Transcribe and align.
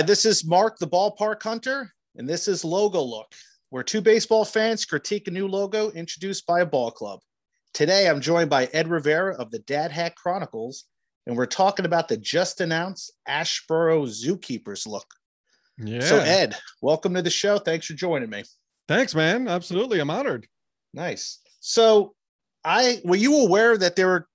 Hi, 0.00 0.06
this 0.06 0.24
is 0.24 0.46
Mark, 0.46 0.78
the 0.78 0.88
ballpark 0.88 1.42
hunter, 1.42 1.92
and 2.16 2.26
this 2.26 2.48
is 2.48 2.64
Logo 2.64 3.02
Look, 3.02 3.34
where 3.68 3.82
two 3.82 4.00
baseball 4.00 4.46
fans 4.46 4.86
critique 4.86 5.28
a 5.28 5.30
new 5.30 5.46
logo 5.46 5.90
introduced 5.90 6.46
by 6.46 6.60
a 6.60 6.64
ball 6.66 6.90
club. 6.90 7.20
Today, 7.74 8.08
I'm 8.08 8.22
joined 8.22 8.48
by 8.48 8.64
Ed 8.72 8.88
Rivera 8.88 9.34
of 9.34 9.50
the 9.50 9.58
Dad 9.58 9.92
Hat 9.92 10.16
Chronicles, 10.16 10.84
and 11.26 11.36
we're 11.36 11.44
talking 11.44 11.84
about 11.84 12.08
the 12.08 12.16
just 12.16 12.62
announced 12.62 13.12
Asheboro 13.28 14.06
Zookeepers 14.08 14.86
look. 14.86 15.04
Yeah. 15.76 16.00
So, 16.00 16.20
Ed, 16.20 16.56
welcome 16.80 17.12
to 17.12 17.20
the 17.20 17.28
show. 17.28 17.58
Thanks 17.58 17.84
for 17.84 17.92
joining 17.92 18.30
me. 18.30 18.44
Thanks, 18.88 19.14
man. 19.14 19.48
Absolutely. 19.48 20.00
I'm 20.00 20.08
honored. 20.08 20.46
Nice. 20.94 21.40
So, 21.60 22.14
I 22.64 23.02
were 23.04 23.16
you 23.16 23.40
aware 23.40 23.76
that 23.76 23.96
they 23.96 24.06
were 24.06 24.26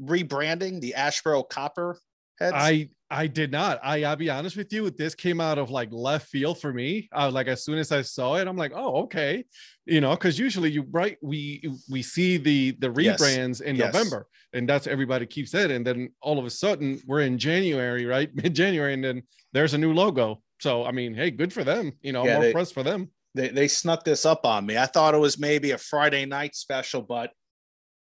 rebranding 0.00 0.80
the 0.80 0.94
Asheboro 0.96 1.46
Copper 1.50 1.98
heads? 2.40 2.54
I 2.56 2.88
I 3.08 3.28
did 3.28 3.52
not. 3.52 3.78
I 3.84 4.02
I'll 4.04 4.16
be 4.16 4.30
honest 4.30 4.56
with 4.56 4.72
you. 4.72 4.90
This 4.90 5.14
came 5.14 5.40
out 5.40 5.58
of 5.58 5.70
like 5.70 5.90
left 5.92 6.28
field 6.28 6.60
for 6.60 6.72
me. 6.72 7.08
I 7.12 7.26
was 7.26 7.34
like, 7.34 7.46
as 7.46 7.64
soon 7.64 7.78
as 7.78 7.92
I 7.92 8.02
saw 8.02 8.34
it, 8.34 8.48
I'm 8.48 8.56
like, 8.56 8.72
oh, 8.74 9.02
okay. 9.04 9.44
You 9.84 10.00
know, 10.00 10.10
because 10.10 10.38
usually 10.38 10.70
you 10.72 10.84
right, 10.90 11.16
we 11.22 11.62
we 11.88 12.02
see 12.02 12.36
the 12.36 12.72
the 12.80 12.92
Yes. 12.98 13.20
rebrands 13.22 13.62
in 13.62 13.76
Yes. 13.76 13.94
November, 13.94 14.26
and 14.52 14.68
that's 14.68 14.86
everybody 14.88 15.24
keeps 15.26 15.54
it. 15.54 15.70
And 15.70 15.86
then 15.86 16.10
all 16.20 16.38
of 16.38 16.44
a 16.46 16.50
sudden 16.50 17.00
we're 17.06 17.20
in 17.22 17.38
January, 17.38 18.06
right? 18.06 18.28
Mid-January, 18.42 18.94
and 18.94 19.04
then 19.04 19.22
there's 19.52 19.74
a 19.74 19.78
new 19.78 19.92
logo. 19.92 20.42
So 20.60 20.84
I 20.84 20.90
mean, 20.90 21.14
hey, 21.14 21.30
good 21.30 21.52
for 21.52 21.62
them. 21.62 21.92
You 22.02 22.12
know, 22.12 22.24
Yeah, 22.24 22.34
more 22.34 22.42
they- 22.42 22.52
press 22.52 22.72
for 22.72 22.82
them. 22.82 23.10
they, 23.36 23.48
they 23.48 23.68
snuck 23.68 24.02
this 24.04 24.26
up 24.26 24.44
on 24.46 24.66
me. 24.66 24.76
I 24.78 24.86
thought 24.86 25.14
it 25.14 25.18
was 25.18 25.38
maybe 25.38 25.70
a 25.72 25.78
Friday 25.78 26.24
night 26.26 26.56
special, 26.56 27.02
but 27.02 27.30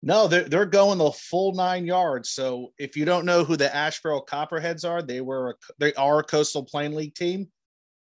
no, 0.03 0.27
they're, 0.27 0.43
they're 0.43 0.65
going 0.65 0.99
the 0.99 1.11
full 1.11 1.53
nine 1.53 1.85
yards. 1.85 2.29
So 2.29 2.73
if 2.77 2.95
you 2.95 3.05
don't 3.05 3.25
know 3.25 3.43
who 3.43 3.57
the 3.57 3.67
Asheboro 3.67 4.25
Copperheads 4.25 4.85
are, 4.85 5.01
they 5.01 5.21
were 5.21 5.51
a, 5.51 5.53
they 5.79 5.93
are 5.95 6.19
a 6.19 6.23
Coastal 6.23 6.63
Plain 6.63 6.95
League 6.95 7.15
team. 7.15 7.47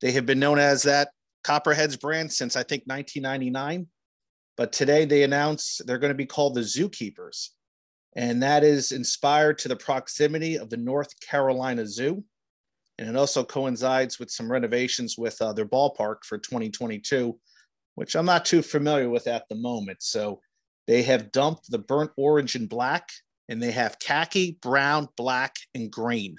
They 0.02 0.12
have 0.12 0.26
been 0.26 0.40
known 0.40 0.60
as 0.60 0.84
that 0.84 1.10
Copperheads 1.44 2.00
brand 2.00 2.32
since 2.32 2.56
I 2.56 2.64
think 2.64 2.84
1999. 2.86 3.88
But 4.58 4.74
today 4.74 5.06
they 5.06 5.24
announced 5.24 5.86
they're 5.86 6.00
going 6.00 6.12
to 6.12 6.16
be 6.16 6.26
called 6.26 6.56
the 6.56 6.62
Zookeepers, 6.62 7.50
and 8.18 8.44
that 8.44 8.66
is 8.66 8.92
inspired 8.92 9.58
to 9.60 9.70
the 9.70 9.76
proximity 9.78 10.58
of 10.58 10.70
the 10.70 10.76
North 10.76 11.18
Carolina 11.22 11.88
Zoo 11.88 12.26
and 13.00 13.08
it 13.08 13.16
also 13.16 13.46
coincides 13.46 14.20
with 14.20 14.30
some 14.30 14.52
renovations 14.52 15.18
with 15.18 15.42
uh, 15.42 15.54
their 15.54 15.66
ballpark 15.66 16.26
for 16.26 16.38
2022, 16.38 17.40
which 17.96 18.14
I'm 18.14 18.26
not 18.26 18.44
too 18.44 18.62
familiar 18.62 19.10
with 19.10 19.26
at 19.26 19.48
the 19.48 19.56
moment. 19.56 20.04
So 20.04 20.42
they 20.90 21.04
have 21.04 21.32
dumped 21.32 21.70
the 21.70 21.78
burnt 21.78 22.10
orange 22.18 22.56
and 22.56 22.68
black, 22.68 23.08
and 23.48 23.62
they 23.62 23.70
have 23.72 24.00
khaki, 24.00 24.58
brown, 24.60 25.08
black, 25.16 25.56
and 25.76 25.92
green. 25.92 26.36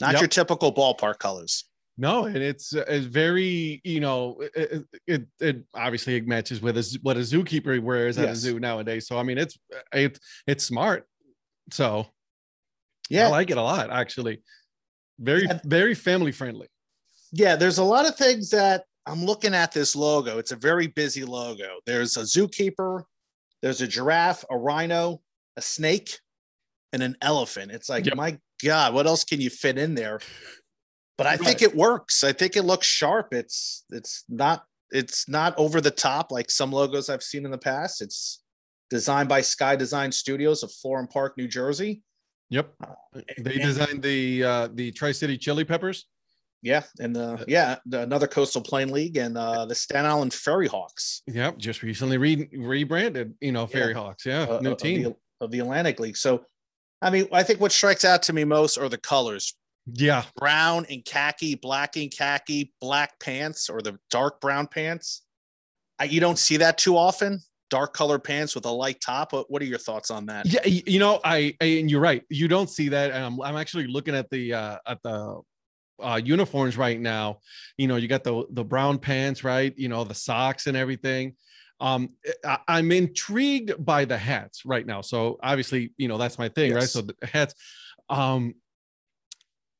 Not 0.00 0.12
Yep. 0.14 0.20
your 0.20 0.28
typical 0.28 0.74
ballpark 0.74 1.20
colors. 1.20 1.64
No, 1.96 2.24
and 2.24 2.36
it's 2.36 2.74
uh, 2.74 2.84
it's 2.88 3.06
very 3.06 3.80
you 3.84 4.00
know 4.00 4.42
it 4.54 4.84
it, 5.06 5.22
it 5.40 5.62
obviously 5.72 6.16
it 6.16 6.26
matches 6.26 6.60
with 6.60 6.76
a, 6.76 6.98
what 7.02 7.16
a 7.16 7.20
zookeeper 7.20 7.80
wears 7.80 8.18
at 8.18 8.28
a 8.28 8.34
zoo 8.36 8.58
nowadays. 8.60 9.06
So 9.06 9.16
I 9.18 9.22
mean 9.22 9.38
it's 9.38 9.56
it's 9.92 10.18
it's 10.46 10.64
smart. 10.64 11.06
So 11.70 12.06
Yeah, 13.08 13.28
I 13.28 13.30
like 13.30 13.50
it 13.50 13.56
a 13.56 13.62
lot 13.62 13.90
actually. 13.90 14.42
Very 15.20 15.44
Yeah. 15.44 15.60
very 15.64 15.94
family 15.94 16.32
friendly. 16.32 16.68
yeah. 17.32 17.54
There's 17.56 17.78
a 17.78 17.84
lot 17.84 18.06
of 18.06 18.16
things 18.16 18.50
that 18.50 18.84
I'm 19.06 19.24
looking 19.24 19.54
at 19.54 19.72
this 19.72 19.96
logo. 19.96 20.36
It's 20.38 20.52
a 20.52 20.56
very 20.56 20.88
busy 20.88 21.24
logo. 21.24 21.78
There's 21.86 22.18
a 22.18 22.22
zookeeper, 22.24 23.04
there's 23.66 23.80
a 23.80 23.86
giraffe, 23.88 24.44
a 24.48 24.56
rhino, 24.56 25.20
a 25.56 25.60
snake, 25.60 26.20
and 26.92 27.02
an 27.02 27.16
elephant. 27.20 27.72
It's 27.72 27.88
like, 27.88 28.06
Yep. 28.06 28.14
my 28.14 28.38
God, 28.62 28.94
what 28.94 29.08
else 29.08 29.24
can 29.24 29.40
you 29.40 29.50
fit 29.50 29.76
in 29.76 29.96
there? 29.96 30.20
But 31.18 31.26
I 31.26 31.36
think 31.36 31.62
it 31.62 31.74
works. 31.74 32.22
I 32.22 32.32
think 32.32 32.54
it 32.56 32.62
looks 32.62 32.86
sharp. 32.86 33.34
It's 33.34 33.84
it's 33.90 34.22
not 34.28 34.66
it's 34.92 35.28
not 35.28 35.52
over 35.58 35.80
the 35.80 35.90
top 35.90 36.30
like 36.30 36.48
some 36.48 36.70
logos 36.70 37.08
I've 37.08 37.24
seen 37.24 37.44
in 37.44 37.50
the 37.50 37.58
past. 37.58 38.02
It's 38.02 38.40
designed 38.88 39.28
by 39.28 39.40
Sky 39.40 39.74
Design 39.74 40.12
Studios 40.12 40.62
of 40.62 40.70
Florham 40.70 41.10
Park, 41.10 41.36
New 41.36 41.48
Jersey. 41.48 42.02
Yep. 42.50 42.72
They 43.38 43.54
and- 43.54 43.62
designed 43.62 44.02
the 44.02 44.44
uh 44.44 44.68
the 44.74 44.92
Tri-City 44.92 45.38
Chili 45.38 45.64
Peppers. 45.64 46.06
Yeah, 46.66 46.82
and 46.98 47.14
the 47.14 47.44
yeah, 47.46 47.76
the, 47.86 48.02
another 48.02 48.26
Coastal 48.26 48.60
Plain 48.60 48.90
League 48.90 49.16
and 49.16 49.38
uh, 49.38 49.66
the 49.66 49.74
Staten 49.74 50.04
Island 50.04 50.34
Ferry 50.34 50.66
Hawks. 50.66 51.22
Yep, 51.28 51.58
just 51.58 51.84
recently 51.84 52.18
re- 52.18 52.48
rebranded, 52.52 53.34
you 53.40 53.52
know, 53.52 53.68
Ferry 53.68 53.94
Hawks. 53.94 54.26
Yeah, 54.26 54.42
uh, 54.42 54.60
new 54.60 54.72
of 54.72 54.78
team. 54.78 55.04
the, 55.04 55.16
of 55.40 55.52
the 55.52 55.60
Atlantic 55.60 56.00
League. 56.00 56.16
So, 56.16 56.44
I 57.00 57.10
mean, 57.10 57.28
I 57.32 57.44
think 57.44 57.60
what 57.60 57.70
strikes 57.70 58.04
out 58.04 58.24
to 58.24 58.32
me 58.32 58.42
most 58.42 58.78
are 58.78 58.88
the 58.88 58.98
colors: 58.98 59.54
yeah. 59.86 60.24
brown 60.36 60.86
and 60.90 61.04
khaki, 61.04 61.54
black 61.54 61.96
and 61.96 62.10
khaki, 62.10 62.72
black 62.80 63.20
pants, 63.20 63.70
or 63.70 63.80
the 63.80 63.96
dark 64.10 64.40
brown 64.40 64.66
pants. 64.66 65.22
I, 66.00 66.04
you 66.04 66.18
don't 66.18 66.38
see 66.38 66.56
that 66.56 66.78
too 66.78 66.96
often. 66.96 67.42
Dark 67.70 67.94
color 67.94 68.18
pants 68.18 68.56
with 68.56 68.64
a 68.64 68.70
light 68.70 69.00
top. 69.00 69.32
What, 69.32 69.50
what 69.50 69.62
are 69.62 69.66
your 69.66 69.78
thoughts 69.78 70.10
on 70.10 70.26
that? 70.26 70.46
Yeah, 70.46 70.66
you 70.66 70.98
know, 70.98 71.20
I, 71.24 71.54
I 71.60 71.64
and 71.64 71.88
you're 71.90 72.00
right. 72.00 72.24
You 72.28 72.48
don't 72.48 72.68
see 72.68 72.88
that. 72.88 73.12
And 73.12 73.24
I'm, 73.24 73.40
I'm 73.40 73.56
actually 73.56 73.86
looking 73.86 74.16
at 74.16 74.28
the 74.30 74.52
uh 74.52 74.78
at 74.86 75.02
the 75.02 75.40
uh 76.02 76.20
uniforms 76.22 76.76
right 76.76 77.00
now. 77.00 77.40
You 77.76 77.88
know, 77.88 77.96
you 77.96 78.08
got 78.08 78.24
the 78.24 78.44
the 78.50 78.64
brown 78.64 78.98
pants, 78.98 79.44
right? 79.44 79.72
You 79.76 79.88
know, 79.88 80.04
the 80.04 80.14
socks 80.14 80.66
and 80.66 80.76
everything. 80.76 81.34
Um, 81.80 82.10
I, 82.44 82.58
I'm 82.68 82.90
intrigued 82.92 83.84
by 83.84 84.04
the 84.06 84.16
hats 84.16 84.64
right 84.64 84.86
now. 84.86 85.02
So 85.02 85.38
obviously, 85.42 85.92
you 85.98 86.08
know, 86.08 86.18
that's 86.18 86.38
my 86.38 86.48
thing, 86.48 86.72
right? 86.72 86.84
So 86.84 87.02
the 87.02 87.14
hats, 87.22 87.54
um, 88.08 88.54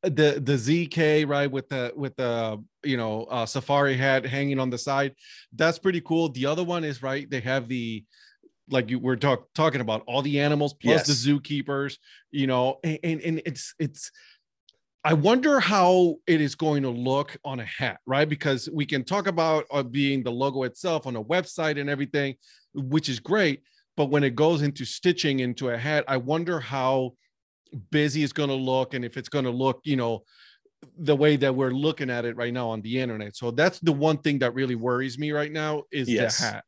the 0.03 0.41
the 0.43 0.57
ZK 0.57 1.27
right 1.27 1.51
with 1.51 1.69
the 1.69 1.93
with 1.97 2.15
the 2.17 2.63
you 2.85 2.97
know 2.97 3.25
uh, 3.25 3.47
safari 3.47 3.97
hat 3.97 4.27
hanging 4.27 4.59
on 4.59 4.71
the 4.71 4.79
side, 4.79 5.15
that's 5.55 5.79
pretty 5.79 6.01
cool. 6.01 6.29
The 6.29 6.47
other 6.47 6.65
one 6.65 6.85
is 6.85 7.03
right. 7.03 7.29
They 7.29 7.41
have 7.41 7.67
the 7.69 8.05
like 8.71 8.91
you 8.91 8.99
were 8.99 9.17
talk, 9.17 9.47
talking 9.55 9.81
about 9.81 10.03
all 10.07 10.23
the 10.23 10.41
animals 10.41 10.75
plus 10.75 11.07
the 11.07 11.13
zookeepers 11.13 11.99
you 12.31 12.47
know 12.47 12.79
and, 12.83 12.99
and 13.05 13.21
and 13.21 13.43
it's 13.47 13.75
it's 13.79 14.11
i 15.07 15.13
wonder 15.15 15.61
how 15.61 16.17
it 16.27 16.41
is 16.41 16.55
going 16.55 16.83
to 16.83 16.91
look 16.91 17.37
on 17.45 17.61
a 17.61 17.65
hat 17.65 17.99
right 18.07 18.29
because 18.29 18.69
we 18.73 18.85
can 18.85 19.05
talk 19.05 19.27
about 19.27 19.65
uh, 19.71 19.83
being 19.83 20.23
the 20.23 20.31
logo 20.31 20.65
itself 20.65 21.07
on 21.07 21.17
a 21.17 21.25
website 21.25 21.81
and 21.81 21.89
everything 21.89 22.35
which 22.75 23.09
is 23.09 23.21
great 23.21 23.63
but 23.97 24.07
when 24.07 24.25
it 24.25 24.35
goes 24.35 24.63
into 24.63 24.85
stitching 24.85 25.41
into 25.41 25.71
a 25.71 25.79
hat 25.79 26.05
i 26.09 26.17
wonder 26.17 26.61
how 26.61 27.13
busy 27.91 28.23
it's 28.23 28.33
going 28.33 28.49
to 28.49 28.55
look 28.55 28.95
and 28.95 29.05
if 29.05 29.17
it's 29.17 29.29
going 29.29 29.45
to 29.45 29.51
look 29.51 29.81
you 29.85 29.97
know 29.97 30.23
the 30.99 31.17
way 31.17 31.37
that 31.37 31.55
we're 31.55 31.71
looking 31.71 32.11
at 32.11 32.25
it 32.25 32.37
right 32.37 32.53
now 32.53 32.69
on 32.69 32.81
the 32.83 32.99
internet 33.01 33.35
so 33.37 33.51
that's 33.51 33.79
the 33.81 33.93
one 33.93 34.19
thing 34.19 34.39
that 34.39 34.55
really 34.55 34.75
worries 34.75 35.19
me 35.19 35.33
right 35.33 35.53
now 35.53 35.83
is 35.91 36.09
Yes. 36.09 36.39
the 36.39 36.45
hat 36.47 36.65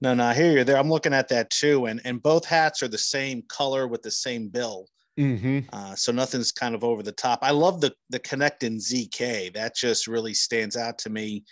No, 0.00 0.14
no, 0.14 0.24
I 0.24 0.34
hear 0.34 0.52
you 0.56 0.64
there. 0.64 0.78
I'm 0.78 0.88
looking 0.88 1.12
at 1.12 1.28
that 1.28 1.50
too, 1.50 1.86
and 1.86 2.00
and 2.06 2.22
both 2.22 2.46
hats 2.46 2.82
are 2.82 2.88
the 2.88 2.96
same 3.16 3.42
color 3.48 3.86
with 3.86 4.00
the 4.02 4.10
same 4.10 4.48
bill. 4.48 4.88
Hmm 5.16 5.70
Uh, 5.72 5.94
so 5.94 6.10
nothing's 6.12 6.50
kind 6.52 6.74
of 6.74 6.82
over 6.82 7.02
the 7.02 7.12
top. 7.12 7.40
I 7.42 7.52
love 7.52 7.80
the 7.80 7.94
the 8.08 8.18
connecting 8.18 8.80
ZK. 8.80 9.50
That 9.50 9.76
just 9.76 10.06
really 10.08 10.34
stands 10.34 10.76
out 10.76 10.98
to 11.00 11.10
me. 11.10 11.44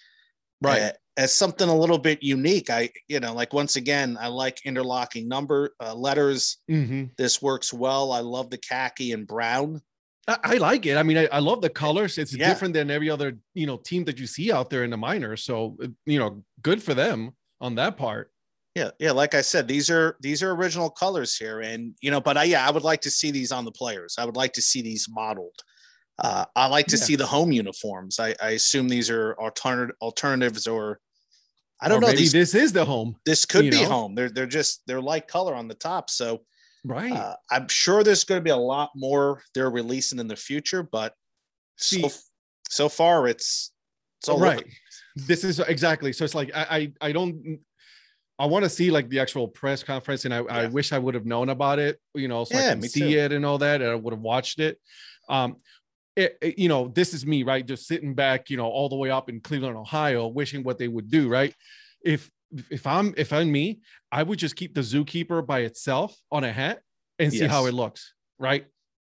right 0.60 0.82
uh, 0.82 0.92
as 1.16 1.32
something 1.32 1.69
a 1.69 1.76
little 1.76 1.98
bit 1.98 2.22
unique. 2.22 2.70
I, 2.70 2.91
you 3.08 3.20
know, 3.20 3.34
like 3.34 3.52
once 3.52 3.76
again, 3.76 4.16
I 4.20 4.28
like 4.28 4.64
interlocking 4.64 5.28
number 5.28 5.74
uh, 5.80 5.94
letters. 5.94 6.58
hmm 6.69 7.10
This 7.19 7.42
works 7.42 7.72
well. 7.72 8.12
I 8.12 8.20
love 8.20 8.50
the 8.50 8.58
khaki 8.58 9.12
and 9.12 9.26
brown. 9.26 9.82
I, 10.26 10.38
I 10.43 10.55
like 10.58 10.87
it. 10.87 10.96
I 10.96 11.02
mean, 11.02 11.16
I, 11.19 11.26
I 11.26 11.38
love 11.38 11.60
the 11.62 11.70
colors. 11.70 12.19
It's 12.19 12.37
Yeah. 12.37 12.49
different 12.50 12.75
than 12.75 12.90
every 12.90 13.10
other, 13.10 13.38
you 13.55 13.66
know, 13.66 13.76
team 13.78 14.05
that 14.05 14.19
you 14.19 14.26
see 14.26 14.52
out 14.52 14.70
there 14.70 14.84
in 14.84 14.90
the 14.90 14.96
minor. 14.96 15.37
So, 15.37 15.76
you 16.06 16.19
know, 16.19 16.44
good 16.62 16.82
for 16.82 16.94
them 16.94 17.32
on 17.60 17.75
that 17.76 17.96
part. 17.96 18.32
Yeah, 18.78 18.90
yeah. 18.98 19.12
Like 19.12 19.34
I 19.34 19.40
said, 19.42 19.66
these 19.66 19.90
are 19.90 20.16
these 20.20 20.42
are 20.44 20.52
original 20.52 20.90
colors 20.90 21.36
here, 21.36 21.60
and 21.60 21.94
you 22.00 22.10
know, 22.12 22.20
but 22.20 22.36
I 22.36 22.44
yeah, 22.44 22.66
I 22.66 22.70
would 22.70 22.84
like 22.84 23.00
to 23.02 23.10
see 23.10 23.30
these 23.32 23.50
on 23.52 23.64
the 23.64 23.72
players. 23.72 24.16
I 24.19 24.25
would 24.25 24.36
like 24.36 24.52
to 24.54 24.62
see 24.62 24.82
these 24.82 25.06
modeled. 25.10 25.58
Uh, 26.19 26.44
I 26.56 26.66
like 26.66 26.86
to 26.88 26.96
Yeah. 26.96 27.02
see 27.08 27.16
the 27.16 27.26
home 27.26 27.50
uniforms. 27.52 28.19
I, 28.20 28.34
I 28.42 28.50
assume 28.50 28.88
these 28.88 29.08
are 29.10 29.34
alternative 29.38 29.96
alternatives, 30.00 30.66
or 30.66 31.00
I 31.80 31.88
don't 31.88 31.98
Or 31.98 32.00
know. 32.02 32.06
Maybe 32.08 32.19
These 32.19 32.32
this 32.32 32.54
is 32.54 32.72
the 32.72 32.84
home, 32.84 33.16
this 33.25 33.44
could 33.44 33.70
be 33.70 33.82
know? 33.82 33.88
home. 33.88 34.14
They're 34.14 34.30
they're 34.30 34.46
just 34.60 34.82
they're 34.86 35.00
light 35.00 35.26
color 35.28 35.54
on 35.54 35.66
the 35.69 35.74
top, 35.74 36.10
so. 36.10 36.42
right? 36.84 37.12
Uh, 37.12 37.36
I'm 37.50 37.69
sure 37.69 38.02
there's 38.04 38.24
going 38.24 38.40
to 38.40 38.44
be 38.44 38.50
a 38.50 38.56
lot 38.74 38.90
more 38.94 39.42
they're 39.54 39.70
releasing 39.70 40.19
in 40.20 40.28
the 40.28 40.36
future, 40.36 40.82
but 40.82 41.14
See- 41.76 42.02
so, 42.08 42.19
so 42.69 42.88
far 42.88 43.26
it's 43.28 43.72
it's 44.20 44.28
all 44.28 44.38
right. 44.40 44.56
looking- 44.58 44.72
This 45.31 45.42
is 45.44 45.58
exactly. 45.60 46.12
So 46.12 46.24
it's 46.24 46.34
like 46.40 46.50
I 46.54 46.64
I, 46.78 47.08
I 47.08 47.12
don't. 47.12 47.58
I 48.38 48.46
want 48.46 48.64
to 48.64 48.69
see 48.69 48.90
like 48.90 49.08
the 49.08 49.19
actual 49.20 49.49
press 49.49 49.82
conference, 49.82 50.25
and 50.25 50.32
I, 50.32 50.38
I 50.38 50.67
wish 50.67 50.93
I 50.93 50.99
would 50.99 51.14
have 51.14 51.26
known 51.26 51.49
about 51.49 51.79
it. 51.79 51.99
You 52.14 52.29
know, 52.29 52.44
so 52.44 52.55
Yeah, 52.58 52.67
I 52.67 52.69
can 52.70 52.82
see 52.82 53.00
too. 53.12 53.19
it 53.19 53.32
and 53.32 53.44
all 53.44 53.58
that, 53.58 53.81
and 53.82 53.90
I 53.90 53.94
would 53.94 54.12
have 54.12 54.23
watched 54.23 54.61
it. 54.61 54.79
Um, 55.29 55.56
it, 56.17 56.38
it- 56.40 56.58
you 56.58 56.69
know, 56.69 56.88
this 56.88 57.14
is 57.14 57.26
me, 57.26 57.43
right? 57.43 57.67
Just 57.67 57.87
sitting 57.87 58.14
back, 58.14 58.50
you 58.50 58.56
know, 58.56 58.67
all 58.67 58.88
the 58.88 58.96
way 58.96 59.11
up 59.11 59.29
in 59.29 59.40
Cleveland, 59.40 59.76
Ohio, 59.76 60.29
wishing 60.29 60.62
what 60.62 60.79
they 60.79 60.88
would 60.88 61.11
do, 61.11 61.29
right? 61.29 61.55
If 62.05 62.31
if 62.70 62.87
I'm 62.87 63.12
if 63.17 63.32
I'm 63.32 63.50
me, 63.50 63.81
I 64.12 64.23
would 64.23 64.38
just 64.38 64.56
keep 64.56 64.75
the 64.75 64.81
zookeeper 64.82 65.44
by 65.46 65.61
itself 65.61 66.17
on 66.31 66.44
a 66.44 66.52
hat 66.52 66.81
and 67.19 67.32
see 67.32 67.46
how 67.46 67.67
it 67.67 67.75
looks, 67.75 68.14
right? 68.38 68.67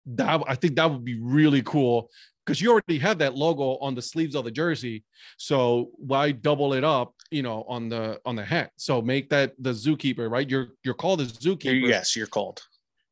That 0.05 0.43
I 0.47 0.55
think 0.55 0.75
that 0.75 0.89
would 0.91 1.03
be 1.03 1.19
really 1.19 1.63
cool 1.63 2.09
because 2.45 2.61
you 2.61 2.71
already 2.71 2.99
have 2.99 3.17
that 3.17 3.35
logo 3.35 3.77
on 3.77 3.95
the 3.95 4.01
sleeves 4.01 4.35
of 4.35 4.45
the 4.45 4.51
jersey. 4.51 5.03
So 5.37 5.91
why 5.95 6.31
double 6.31 6.73
it 6.73 6.83
up, 6.83 7.13
you 7.31 7.41
know, 7.41 7.65
on 7.67 7.89
the 7.89 8.19
on 8.25 8.35
the 8.35 8.43
hat? 8.43 8.71
So 8.77 9.01
make 9.01 9.29
that 9.29 9.53
the 9.59 9.71
zookeeper, 9.71 10.29
right? 10.29 10.49
You're 10.49 10.67
you're 10.83 10.93
called 10.93 11.21
a 11.21 11.25
zookeeper. 11.25 11.87
Yes, 11.87 12.15
you're 12.15 12.27
called. 12.27 12.61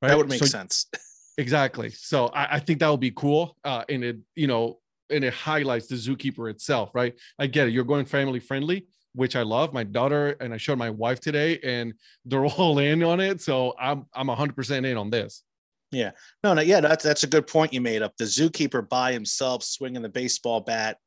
Right? 0.01 0.09
That 0.09 0.17
would 0.17 0.29
make 0.29 0.39
so, 0.39 0.45
sense. 0.45 0.87
exactly. 1.37 1.89
So 1.89 2.27
I, 2.27 2.55
I 2.55 2.59
think 2.59 2.79
that 2.79 2.89
would 2.89 2.99
be 2.99 3.11
cool. 3.11 3.57
Uh, 3.63 3.83
and 3.89 4.03
it, 4.03 4.17
you 4.35 4.47
know, 4.47 4.79
and 5.09 5.23
it 5.23 5.33
highlights 5.33 5.87
the 5.87 5.95
zookeeper 5.95 6.49
itself, 6.49 6.91
right? 6.93 7.13
I 7.39 7.47
get 7.47 7.67
it. 7.67 7.71
You're 7.71 7.83
going 7.83 8.05
family 8.05 8.39
friendly, 8.39 8.87
which 9.13 9.35
I 9.35 9.41
love. 9.41 9.73
My 9.73 9.83
daughter 9.83 10.35
and 10.39 10.53
I 10.53 10.57
showed 10.57 10.77
my 10.77 10.89
wife 10.89 11.19
today, 11.19 11.59
and 11.63 11.93
they're 12.25 12.45
all 12.57 12.79
in 12.79 13.03
on 13.03 13.19
it. 13.19 13.41
So 13.41 13.73
I'm 13.79 14.05
I'm 14.13 14.27
100 14.27 14.55
percent 14.55 14.85
in 14.85 14.97
on 14.97 15.09
this. 15.09 15.43
Yeah, 15.93 16.11
no, 16.43 16.55
no, 16.55 16.61
yeah, 16.61 16.81
that's 16.81 17.03
that's 17.03 17.23
a 17.23 17.27
good 17.27 17.45
point 17.45 17.71
you 17.71 17.79
made 17.79 18.01
up. 18.01 18.17
The 18.17 18.25
zookeeper 18.25 18.87
by 18.87 19.13
himself 19.13 19.63
swinging 19.63 20.01
the 20.01 20.09
baseball 20.09 20.61
bat, 20.61 20.97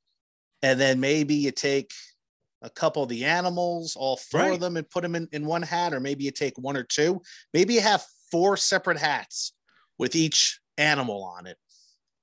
and 0.62 0.78
then 0.80 1.00
maybe 1.00 1.34
you 1.34 1.50
take 1.50 1.90
a 2.62 2.70
couple 2.70 3.02
of 3.02 3.08
the 3.08 3.24
animals, 3.24 3.96
all 3.96 4.16
four 4.16 4.40
right. 4.40 4.52
of 4.52 4.60
them, 4.60 4.76
and 4.76 4.88
put 4.88 5.02
them 5.02 5.16
in, 5.16 5.28
in 5.32 5.44
one 5.44 5.62
hat, 5.62 5.92
or 5.92 6.00
maybe 6.00 6.24
you 6.24 6.30
take 6.30 6.56
one 6.56 6.76
or 6.76 6.84
two. 6.84 7.20
Maybe 7.52 7.74
you 7.74 7.80
have 7.80 8.04
four 8.30 8.56
separate 8.56 8.98
hats 8.98 9.52
with 9.98 10.14
each 10.14 10.60
animal 10.78 11.24
on 11.24 11.46
it. 11.46 11.56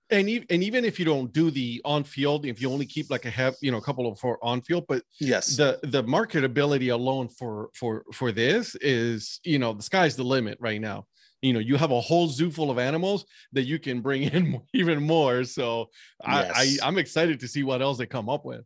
And 0.10 0.30
even, 0.30 0.48
and 0.50 0.64
even 0.64 0.86
if 0.86 1.00
you 1.00 1.06
don't 1.06 1.34
do 1.34 1.50
the 1.50 1.82
on 1.84 2.04
field, 2.04 2.46
if 2.46 2.62
you 2.62 2.72
only 2.72 2.86
keep 2.86 3.10
like 3.10 3.26
a 3.26 3.30
have 3.30 3.56
you 3.62 3.72
know 3.72 3.78
a 3.78 3.82
couple 3.82 4.10
of 4.10 4.20
for 4.20 4.38
on 4.44 4.62
field, 4.62 4.86
but 4.88 5.04
yes, 5.20 5.58
the 5.58 5.80
the 5.84 6.04
marketability 6.04 6.94
alone 6.94 7.28
for 7.28 7.72
for 7.74 8.06
for 8.14 8.32
this 8.32 8.76
is 8.76 9.40
you 9.44 9.60
know 9.60 9.74
the 9.74 9.84
sky's 9.84 10.16
the 10.16 10.24
limit 10.24 10.58
right 10.62 10.80
now 10.80 11.06
you 11.44 11.54
know 11.54 11.60
you 11.60 11.76
have 11.76 11.92
a 11.92 12.02
whole 12.02 12.28
zoo 12.28 12.50
full 12.50 12.72
of 12.72 12.80
animals 12.80 13.26
that 13.52 13.64
you 13.64 13.78
can 13.78 14.02
bring 14.02 14.24
in 14.34 14.62
even 14.74 15.04
more. 15.04 15.44
So 15.44 15.90
yes. 16.28 16.52
I, 16.56 16.62
I 16.62 16.88
i'm 16.88 16.98
excited 16.98 17.40
to 17.42 17.48
see 17.48 17.64
what 17.64 17.82
else 17.82 17.98
they 17.98 18.06
come 18.06 18.30
up 18.30 18.46
with. 18.46 18.62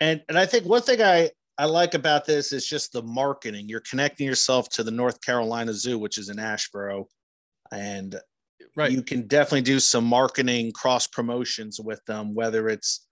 And 0.00 0.22
and 0.28 0.38
i 0.38 0.46
think 0.46 0.64
one 0.64 0.82
thing 0.82 1.02
i 1.02 1.30
i 1.58 1.66
like 1.66 1.94
about 1.94 2.24
this 2.24 2.52
is 2.52 2.66
just 2.66 2.92
the 2.92 3.02
marketing. 3.02 3.68
You're 3.68 3.80
connecting 3.80 4.26
yourself 4.26 4.68
to 4.70 4.82
the 4.82 4.90
north 4.90 5.20
carolina 5.20 5.72
zoo 5.72 5.98
which 5.98 6.18
is 6.18 6.30
in 6.30 6.38
asheboro 6.38 7.04
and 7.70 8.16
right. 8.76 8.90
you 8.90 9.02
can 9.02 9.26
definitely 9.26 9.62
do 9.62 9.78
some 9.78 10.04
marketing 10.04 10.72
cross 10.72 11.06
promotions 11.06 11.78
with 11.78 12.04
them 12.06 12.34
whether 12.34 12.68
it's 12.68 13.06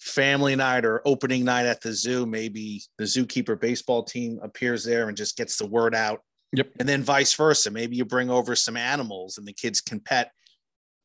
family 0.00 0.54
night 0.54 0.84
or 0.84 1.00
opening 1.06 1.44
night 1.44 1.64
at 1.64 1.80
the 1.80 1.92
zoo. 1.92 2.26
Maybe 2.26 2.82
the 2.98 3.04
zookeeper 3.04 3.58
baseball 3.58 4.02
team 4.02 4.38
appears 4.42 4.84
there 4.84 5.08
and 5.08 5.16
just 5.16 5.36
gets 5.36 5.56
the 5.56 5.66
word 5.66 5.94
out 5.94 6.20
Yep. 6.56 6.68
And 6.78 6.88
then 6.88 7.02
vice 7.02 7.34
versa. 7.34 7.70
Maybe 7.70 7.96
you 7.96 8.04
bring 8.04 8.30
over 8.30 8.54
some 8.56 8.76
animals 8.76 9.38
and 9.38 9.46
the 9.46 9.52
kids 9.52 9.80
can 9.80 10.00
pet 10.00 10.30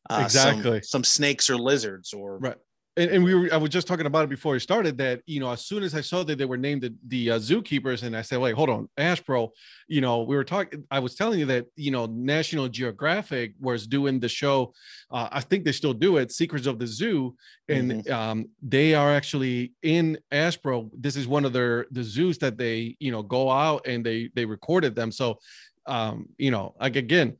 uh, 0.10 0.22
exactly 0.24 0.82
some, 0.82 0.84
some, 0.84 1.04
snakes 1.04 1.50
or 1.50 1.58
lizards 1.58 2.14
or 2.14 2.38
right 2.40 2.58
and, 2.98 3.12
and 3.12 3.24
we 3.24 3.34
were, 3.34 3.50
I 3.54 3.58
was 3.58 3.70
just 3.70 3.88
talking 3.88 4.06
about 4.06 4.24
it 4.24 4.30
before 4.30 4.54
we 4.54 4.60
started 4.60 4.98
that, 4.98 5.22
you 5.26 5.40
know, 5.40 5.52
as 5.52 5.66
soon 5.66 5.84
as 5.84 5.96
I 5.96 6.02
saw 6.02 6.24
that 6.24 6.38
they 6.38 6.46
were 6.46 6.58
named 6.58 6.82
the, 6.82 6.94
the 7.08 7.32
uh, 7.32 7.40
zookeepers 7.40 8.04
and 8.04 8.16
I 8.16 8.22
said, 8.22 8.40
wait, 8.40 8.56
hold 8.56 8.70
on, 8.70 8.90
Asheboro, 8.98 9.50
you 9.88 10.02
know, 10.02 10.24
we 10.24 10.36
were 10.36 10.44
talking, 10.44 10.84
I 10.92 11.00
was 11.00 11.16
telling 11.16 11.40
you 11.40 11.46
that, 11.46 11.68
you 11.76 11.92
know, 11.92 12.08
National 12.08 12.68
Geographic 12.68 13.54
was 13.60 13.88
doing 13.88 14.20
the 14.20 14.28
show. 14.28 14.74
Uh, 15.12 15.30
I 15.32 15.42
think 15.42 15.66
they 15.66 15.72
still 15.72 15.94
do 15.94 16.18
it, 16.18 16.32
Secrets 16.32 16.68
of 16.68 16.80
the 16.80 16.88
Zoo. 16.88 17.36
And 17.68 17.92
mm-hmm. 17.92 18.14
um, 18.14 18.50
they 18.62 18.96
are 18.96 19.12
actually 19.12 19.74
in 19.84 20.18
Asheboro. 20.32 20.90
This 20.94 21.16
is 21.16 21.28
one 21.28 21.46
of 21.46 21.54
their, 21.54 21.86
the 21.92 22.04
zoos 22.04 22.38
that 22.40 22.58
they, 22.58 22.98
you 23.00 23.12
know, 23.12 23.22
go 23.22 23.50
out 23.50 23.86
and 23.88 24.06
they, 24.06 24.30
they 24.36 24.46
recorded 24.46 24.96
them. 24.96 25.12
So, 25.12 25.40
um, 25.86 26.30
you 26.38 26.52
know, 26.52 26.76
like 26.80 26.96
again, 26.96 27.38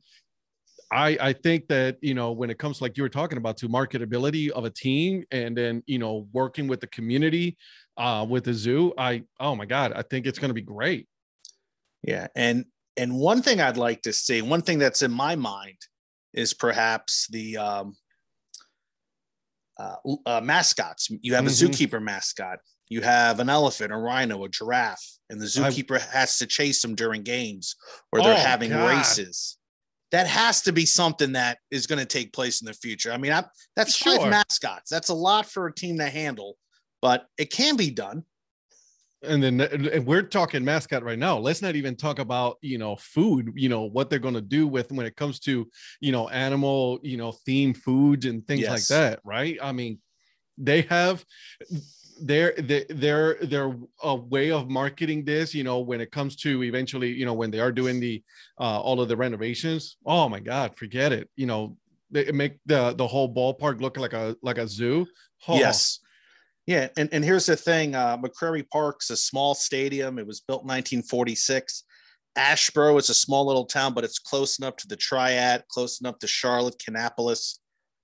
I, 0.92 1.16
I 1.20 1.32
think 1.32 1.68
that 1.68 1.98
you 2.00 2.14
know 2.14 2.32
when 2.32 2.50
it 2.50 2.58
comes 2.58 2.80
like 2.80 2.96
you 2.96 3.02
were 3.02 3.08
talking 3.08 3.38
about 3.38 3.56
to 3.58 3.68
marketability 3.68 4.50
of 4.50 4.64
a 4.64 4.70
team 4.70 5.24
and 5.30 5.56
then 5.56 5.82
you 5.86 5.98
know 5.98 6.26
working 6.32 6.66
with 6.66 6.80
the 6.80 6.88
community 6.88 7.56
uh 7.96 8.26
with 8.28 8.44
the 8.44 8.54
zoo 8.54 8.92
I 8.98 9.22
oh 9.38 9.54
my 9.54 9.66
god 9.66 9.92
I 9.94 10.02
think 10.02 10.26
it's 10.26 10.38
going 10.38 10.50
to 10.50 10.54
be 10.54 10.62
great 10.62 11.06
yeah 12.02 12.26
and 12.34 12.64
and 12.96 13.14
one 13.14 13.40
thing 13.40 13.60
I'd 13.60 13.76
like 13.76 14.02
to 14.02 14.12
see 14.12 14.42
one 14.42 14.62
thing 14.62 14.78
that's 14.78 15.02
in 15.02 15.12
my 15.12 15.36
mind 15.36 15.78
is 16.34 16.54
perhaps 16.54 17.28
the 17.30 17.56
um 17.56 17.96
uh, 19.78 19.96
uh 20.26 20.40
mascots 20.40 21.08
you 21.22 21.34
have 21.34 21.46
a 21.46 21.48
mm-hmm. 21.48 21.70
zookeeper 21.70 22.02
mascot 22.02 22.58
you 22.88 23.00
have 23.00 23.38
an 23.38 23.48
elephant 23.48 23.92
a 23.92 23.96
rhino 23.96 24.44
a 24.44 24.48
giraffe 24.48 25.18
and 25.30 25.40
the 25.40 25.46
zookeeper 25.46 25.98
I, 25.98 26.18
has 26.18 26.38
to 26.38 26.46
chase 26.46 26.82
them 26.82 26.96
during 26.96 27.22
games 27.22 27.76
or 28.12 28.20
they're 28.20 28.34
oh, 28.34 28.36
having 28.36 28.70
god. 28.70 28.88
races 28.88 29.56
that 30.12 30.26
has 30.26 30.62
to 30.62 30.72
be 30.72 30.86
something 30.86 31.32
that 31.32 31.58
is 31.70 31.86
going 31.86 31.98
to 31.98 32.04
take 32.04 32.32
place 32.32 32.60
in 32.60 32.66
the 32.66 32.72
future. 32.72 33.12
I 33.12 33.16
mean, 33.16 33.32
I, 33.32 33.44
that's 33.76 33.94
sure. 33.94 34.18
five 34.18 34.30
mascots. 34.30 34.90
That's 34.90 35.08
a 35.08 35.14
lot 35.14 35.46
for 35.46 35.66
a 35.66 35.74
team 35.74 35.98
to 35.98 36.08
handle, 36.08 36.56
but 37.00 37.26
it 37.38 37.52
can 37.52 37.76
be 37.76 37.90
done. 37.90 38.24
And 39.22 39.42
then 39.42 39.60
and 39.60 40.06
we're 40.06 40.22
talking 40.22 40.64
mascot 40.64 41.04
right 41.04 41.18
now. 41.18 41.36
Let's 41.36 41.60
not 41.60 41.76
even 41.76 41.94
talk 41.94 42.18
about 42.18 42.56
you 42.62 42.78
know 42.78 42.96
food. 42.96 43.52
You 43.54 43.68
know 43.68 43.82
what 43.82 44.08
they're 44.08 44.18
going 44.18 44.34
to 44.34 44.40
do 44.40 44.66
with 44.66 44.90
when 44.90 45.04
it 45.04 45.14
comes 45.14 45.38
to 45.40 45.68
you 46.00 46.10
know 46.10 46.30
animal 46.30 46.98
you 47.02 47.18
know 47.18 47.32
theme 47.44 47.74
foods 47.74 48.24
and 48.24 48.46
things 48.46 48.62
yes. 48.62 48.70
like 48.70 48.86
that. 48.98 49.20
Right? 49.22 49.58
I 49.60 49.72
mean, 49.72 49.98
they 50.56 50.82
have 50.82 51.22
their 52.20 52.52
their 52.88 53.34
their 53.42 53.76
a 54.02 54.14
way 54.14 54.50
of 54.50 54.68
marketing 54.68 55.24
this 55.24 55.54
you 55.54 55.64
know 55.64 55.80
when 55.80 56.00
it 56.00 56.10
comes 56.10 56.36
to 56.36 56.62
eventually 56.62 57.10
you 57.10 57.24
know 57.24 57.34
when 57.34 57.50
they 57.50 57.60
are 57.60 57.72
doing 57.72 57.98
the 57.98 58.22
uh 58.60 58.80
all 58.80 59.00
of 59.00 59.08
the 59.08 59.16
renovations 59.16 59.96
oh 60.06 60.28
my 60.28 60.40
god 60.40 60.76
forget 60.76 61.12
it. 61.12 61.28
You 61.36 61.46
know 61.46 61.76
they 62.10 62.30
make 62.32 62.58
the 62.66 62.92
the 62.94 63.06
whole 63.06 63.32
ballpark 63.32 63.80
look 63.80 63.96
like 63.96 64.12
a 64.12 64.36
like 64.42 64.58
a 64.58 64.68
zoo. 64.68 65.06
Oh. 65.48 65.56
yes. 65.56 66.00
Yeah 66.66 66.88
and, 66.96 67.08
and 67.12 67.24
here's 67.24 67.46
the 67.46 67.56
thing 67.56 67.94
uh 67.94 68.16
mccrary 68.18 68.68
park's 68.68 69.10
a 69.10 69.16
small 69.16 69.54
stadium. 69.54 70.18
It 70.18 70.26
was 70.26 70.40
built 70.40 70.62
in 70.62 70.68
1946 70.68 71.84
asheboro 72.38 72.98
is 72.98 73.10
a 73.10 73.14
small 73.14 73.44
little 73.46 73.64
town 73.64 73.92
but 73.92 74.04
it's 74.04 74.20
close 74.20 74.58
enough 74.60 74.76
to 74.76 74.86
the 74.86 74.96
triad 74.96 75.64
close 75.68 76.00
enough 76.00 76.18
to 76.18 76.26
charlotte 76.26 76.78
kannapolis. 76.78 77.58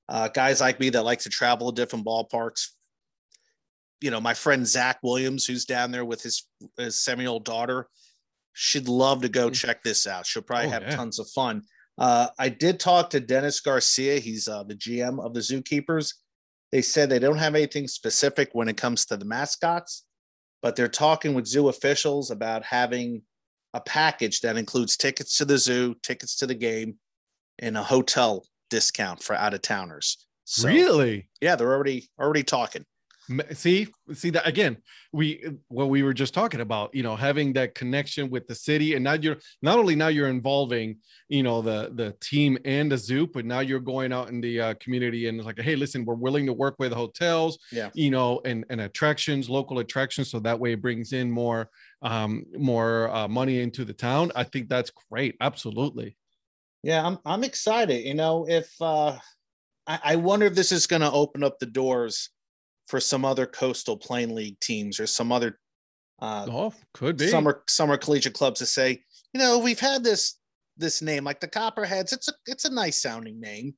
Uh, 0.08 0.28
guys 0.28 0.60
like 0.60 0.78
me 0.78 0.88
that 0.88 1.02
like 1.02 1.18
to 1.18 1.28
travel 1.28 1.72
to 1.72 1.80
different 1.80 2.06
ballparks 2.06 2.70
you 4.00 4.10
know, 4.10 4.20
my 4.20 4.34
friend 4.34 4.66
Zach 4.66 4.98
Williams, 5.02 5.46
who's 5.46 5.64
down 5.64 5.90
there 5.90 6.04
with 6.04 6.22
his, 6.22 6.46
his 6.76 7.00
seven-year-old 7.00 7.44
daughter, 7.44 7.88
she'd 8.52 8.88
love 8.88 9.22
to 9.22 9.28
go 9.28 9.50
mm. 9.50 9.54
check 9.54 9.82
this 9.82 10.06
out. 10.06 10.26
She'll 10.26 10.42
probably 10.42 10.68
oh, 10.68 10.70
have 10.70 10.82
yeah. 10.82 10.96
tons 10.96 11.18
of 11.18 11.28
fun. 11.30 11.62
Uh, 11.98 12.28
I 12.38 12.50
did 12.50 12.78
talk 12.78 13.10
to 13.10 13.20
Dennis 13.20 13.60
Garcia. 13.60 14.18
He's 14.18 14.48
uh, 14.48 14.64
the 14.64 14.74
GM 14.74 15.24
of 15.24 15.32
the 15.32 15.40
Zookeepers. 15.40 16.14
They 16.72 16.82
said 16.82 17.08
they 17.08 17.18
don't 17.18 17.38
have 17.38 17.54
anything 17.54 17.88
specific 17.88 18.50
when 18.52 18.68
it 18.68 18.76
comes 18.76 19.06
to 19.06 19.16
the 19.16 19.24
mascots, 19.24 20.04
but 20.62 20.76
they're 20.76 20.88
talking 20.88 21.32
with 21.32 21.46
zoo 21.46 21.68
officials 21.68 22.30
about 22.30 22.64
having 22.64 23.22
a 23.72 23.80
package 23.80 24.40
that 24.40 24.56
includes 24.56 24.96
tickets 24.96 25.38
to 25.38 25.44
the 25.44 25.58
zoo, 25.58 25.94
tickets 26.02 26.36
to 26.36 26.46
the 26.46 26.54
game, 26.54 26.96
and 27.60 27.76
a 27.76 27.82
hotel 27.82 28.44
discount 28.68 29.22
for 29.22 29.34
out 29.34 29.54
of 29.54 29.62
towners. 29.62 30.26
So, 30.44 30.68
really? 30.68 31.28
Yeah, 31.40 31.56
they're 31.56 31.72
already 31.72 32.10
already 32.18 32.42
talking 32.42 32.84
see 33.52 33.88
see 34.12 34.30
that 34.30 34.46
again 34.46 34.76
we 35.12 35.44
what 35.68 35.88
we 35.88 36.02
were 36.02 36.14
just 36.14 36.32
talking 36.32 36.60
about 36.60 36.94
you 36.94 37.02
know 37.02 37.16
having 37.16 37.52
that 37.52 37.74
connection 37.74 38.30
with 38.30 38.46
the 38.46 38.54
city 38.54 38.94
and 38.94 39.02
now 39.02 39.14
you're 39.14 39.36
not 39.62 39.78
only 39.78 39.96
now 39.96 40.08
you're 40.08 40.28
involving 40.28 40.96
you 41.28 41.42
know 41.42 41.60
the 41.60 41.90
the 41.94 42.14
team 42.20 42.56
and 42.64 42.92
the 42.92 42.98
zoo 42.98 43.26
but 43.26 43.44
now 43.44 43.60
you're 43.60 43.80
going 43.80 44.12
out 44.12 44.28
in 44.28 44.40
the 44.40 44.60
uh, 44.60 44.74
community 44.74 45.26
and 45.26 45.38
it's 45.38 45.46
like 45.46 45.58
hey 45.58 45.74
listen 45.74 46.04
we're 46.04 46.14
willing 46.14 46.46
to 46.46 46.52
work 46.52 46.76
with 46.78 46.92
hotels 46.92 47.58
yeah. 47.72 47.90
you 47.94 48.10
know 48.10 48.40
and 48.44 48.64
and 48.70 48.80
attractions 48.80 49.50
local 49.50 49.80
attractions 49.80 50.30
so 50.30 50.38
that 50.38 50.58
way 50.58 50.72
it 50.72 50.82
brings 50.82 51.12
in 51.12 51.30
more 51.30 51.68
um 52.02 52.44
more 52.56 53.10
uh, 53.10 53.26
money 53.26 53.60
into 53.60 53.84
the 53.84 53.92
town. 53.92 54.30
I 54.36 54.44
think 54.44 54.68
that's 54.68 54.90
great 55.10 55.36
absolutely. 55.40 56.16
Yeah 56.82 57.04
i'm 57.04 57.18
i'm 57.24 57.42
excited 57.42 58.04
you 58.04 58.14
know 58.14 58.46
if 58.48 58.70
uh 58.80 59.18
I, 59.86 60.00
I 60.04 60.16
wonder 60.16 60.46
if 60.46 60.54
this 60.54 60.72
is 60.72 60.86
going 60.86 61.02
to 61.02 61.10
open 61.10 61.44
up 61.44 61.58
the 61.58 61.66
doors 61.66 62.30
for 62.86 63.00
some 63.00 63.24
other 63.24 63.46
coastal 63.46 63.96
plain 63.96 64.34
league 64.34 64.58
teams 64.60 65.00
or 65.00 65.06
some 65.06 65.32
other 65.32 65.58
uh, 66.22 66.46
oh 66.48 66.74
could 66.94 67.16
be. 67.16 67.28
summer 67.28 67.62
summer 67.68 67.96
collegiate 67.96 68.34
clubs 68.34 68.60
to 68.60 68.66
say 68.66 69.02
you 69.32 69.40
know 69.40 69.58
we've 69.58 69.80
had 69.80 70.02
this 70.02 70.38
this 70.76 71.02
name 71.02 71.24
like 71.24 71.40
the 71.40 71.48
copperheads. 71.48 72.12
It's 72.12 72.28
a 72.28 72.32
it's 72.46 72.64
a 72.64 72.72
nice 72.72 73.00
sounding 73.00 73.40
name. 73.40 73.74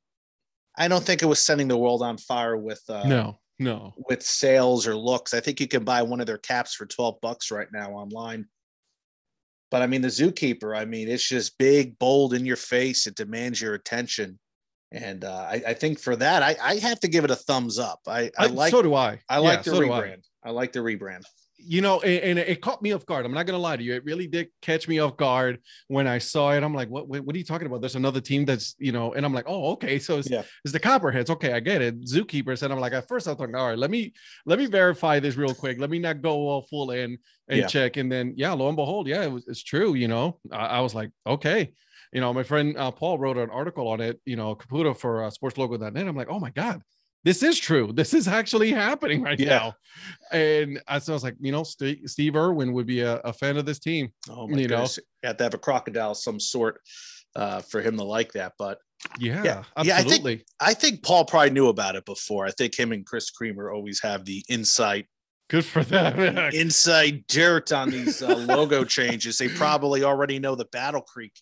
I 0.76 0.88
don't 0.88 1.04
think 1.04 1.22
it 1.22 1.26
was 1.26 1.40
setting 1.40 1.68
the 1.68 1.76
world 1.76 2.02
on 2.02 2.18
fire 2.18 2.56
with 2.56 2.82
uh 2.88 3.06
no 3.06 3.38
no. 3.58 3.94
with 4.08 4.22
sales 4.22 4.86
or 4.86 4.94
looks. 4.96 5.34
I 5.34 5.40
think 5.40 5.60
you 5.60 5.66
can 5.66 5.84
buy 5.84 6.02
one 6.02 6.20
of 6.20 6.26
their 6.26 6.38
caps 6.38 6.74
for 6.74 6.86
12 6.86 7.20
bucks 7.20 7.50
right 7.50 7.68
now 7.72 7.90
online. 7.90 8.46
But 9.70 9.82
i 9.82 9.86
mean 9.86 10.00
the 10.00 10.08
zookeeper 10.08 10.76
i 10.76 10.86
mean 10.86 11.08
it's 11.08 11.28
just 11.28 11.58
big 11.58 11.98
bold 11.98 12.34
in 12.34 12.46
your 12.46 12.56
face. 12.56 13.06
It 13.06 13.16
demands 13.16 13.60
your 13.60 13.74
attention 13.74 14.38
and 14.92 15.24
uh, 15.24 15.46
I, 15.50 15.62
I, 15.68 15.74
think 15.74 15.98
for 15.98 16.16
that, 16.16 16.42
I, 16.42 16.56
I, 16.62 16.76
have 16.76 16.98
to 17.00 17.08
give 17.08 17.24
it 17.24 17.30
a 17.30 17.36
thumbs 17.36 17.78
up. 17.78 18.00
I, 18.06 18.30
I, 18.38 18.46
like. 18.46 18.70
So 18.70 18.80
do 18.80 18.94
I. 18.94 19.20
I 19.28 19.38
like 19.38 19.62
the 19.62 19.72
so 19.72 19.80
rebrand. 19.80 20.22
I. 20.42 20.48
I. 20.48 20.52
like 20.52 20.72
the 20.72 20.78
rebrand. 20.78 21.24
you 21.58 21.82
know, 21.82 22.00
and, 22.00 22.24
and, 22.24 22.38
it 22.38 22.62
caught 22.62 22.80
me 22.80 22.92
off 22.92 23.04
guard. 23.04 23.26
I'm 23.26 23.34
not 23.34 23.44
gonna 23.44 23.58
lie 23.58 23.76
to 23.76 23.82
you. 23.82 23.94
It 23.94 24.04
really 24.04 24.26
did 24.26 24.48
catch 24.62 24.88
me 24.88 24.98
off 25.00 25.18
guard 25.18 25.58
when 25.88 26.06
I 26.06 26.16
saw 26.16 26.52
it. 26.52 26.62
I'm 26.62 26.74
like, 26.74 26.88
what, 26.88 27.06
what, 27.06 27.22
what 27.22 27.34
are 27.34 27.38
you 27.38 27.44
talking 27.44 27.66
about? 27.66 27.82
There's 27.82 27.96
another 27.96 28.22
team 28.22 28.46
that's, 28.46 28.76
you 28.78 28.92
know, 28.92 29.12
and 29.12 29.26
I'm 29.26 29.34
like, 29.34 29.44
oh, 29.46 29.72
okay. 29.72 29.98
So 29.98 30.18
it's, 30.18 30.30
yeah. 30.30 30.42
it's 30.64 30.72
the 30.72 30.80
Copperheads. 30.80 31.28
Okay, 31.28 31.52
I 31.52 31.60
get 31.60 31.82
it. 31.82 32.06
Zookeepers. 32.06 32.62
And 32.62 32.72
I'm 32.72 32.80
like, 32.80 32.94
at 32.94 33.08
first 33.08 33.28
I 33.28 33.34
thought, 33.34 33.54
all 33.54 33.68
right, 33.68 33.78
let 33.78 33.90
me 33.90 34.14
let 34.46 34.58
me 34.58 34.66
verify 34.66 35.20
this 35.20 35.36
real 35.36 35.54
quick. 35.54 35.78
Let 35.78 35.90
me 35.90 35.98
not 35.98 36.22
go 36.22 36.30
all 36.30 36.62
full 36.62 36.92
in 36.92 37.18
and 37.48 37.60
yeah. 37.60 37.66
check. 37.66 37.98
And 37.98 38.10
then 38.10 38.32
yeah, 38.36 38.52
lo 38.52 38.68
and 38.68 38.76
behold, 38.76 39.06
yeah, 39.06 39.24
it 39.24 39.32
was, 39.32 39.46
it's 39.48 39.62
true. 39.62 39.92
You 39.92 40.08
know, 40.08 40.38
I, 40.50 40.66
I 40.66 40.80
was 40.80 40.94
like, 40.94 41.10
okay. 41.26 41.74
You 42.12 42.20
know, 42.20 42.32
my 42.32 42.42
friend 42.42 42.76
uh, 42.76 42.90
Paul 42.90 43.18
wrote 43.18 43.36
an 43.36 43.50
article 43.50 43.88
on 43.88 44.00
it, 44.00 44.20
you 44.24 44.36
know, 44.36 44.54
Caputo 44.54 44.96
for 44.96 45.24
uh, 45.24 45.30
sportslogo.net. 45.30 46.08
I'm 46.08 46.16
like, 46.16 46.30
oh 46.30 46.38
my 46.38 46.50
God, 46.50 46.82
this 47.24 47.42
is 47.42 47.58
true. 47.58 47.92
This 47.92 48.14
is 48.14 48.28
actually 48.28 48.70
happening 48.70 49.22
right 49.22 49.38
yeah. 49.38 49.48
now. 49.48 49.74
And 50.32 50.80
I, 50.88 50.98
so 50.98 51.12
I 51.12 51.14
was 51.14 51.24
like, 51.24 51.36
you 51.40 51.52
know, 51.52 51.62
Steve, 51.64 52.00
Steve 52.06 52.36
Irwin 52.36 52.72
would 52.72 52.86
be 52.86 53.00
a, 53.00 53.16
a, 53.18 53.32
fan 53.32 53.56
of 53.56 53.66
this 53.66 53.78
team. 53.78 54.12
Oh 54.30 54.46
my 54.46 54.58
you 54.58 54.68
goodness. 54.68 54.98
know, 54.98 55.02
you 55.22 55.26
have 55.28 55.36
to 55.38 55.44
have 55.44 55.54
a 55.54 55.58
crocodile 55.58 56.14
some 56.14 56.40
sort 56.40 56.80
uh, 57.36 57.60
for 57.60 57.82
him 57.82 57.96
to 57.96 58.04
like 58.04 58.32
that. 58.32 58.52
But 58.58 58.78
yeah, 59.18 59.42
yeah, 59.44 59.64
absolutely. 59.76 60.32
Yeah, 60.32 60.40
I 60.60 60.72
think, 60.72 60.72
I 60.72 60.74
think 60.74 61.02
Paul 61.02 61.24
probably 61.24 61.50
knew 61.50 61.68
about 61.68 61.96
it 61.96 62.04
before. 62.04 62.46
I 62.46 62.50
think 62.52 62.78
him 62.78 62.92
and 62.92 63.04
Chris 63.04 63.30
Creamer 63.30 63.70
always 63.70 64.00
have 64.00 64.24
the 64.24 64.44
insight. 64.48 65.06
Good 65.50 65.64
for 65.64 65.82
them. 65.82 66.38
inside 66.52 67.26
dirt 67.26 67.72
on 67.72 67.90
these 67.90 68.22
uh, 68.22 68.36
logo 68.36 68.84
changes. 68.84 69.38
They 69.38 69.48
probably 69.48 70.04
already 70.04 70.38
know 70.38 70.54
the 70.54 70.66
Battle 70.66 71.00
Creek 71.00 71.32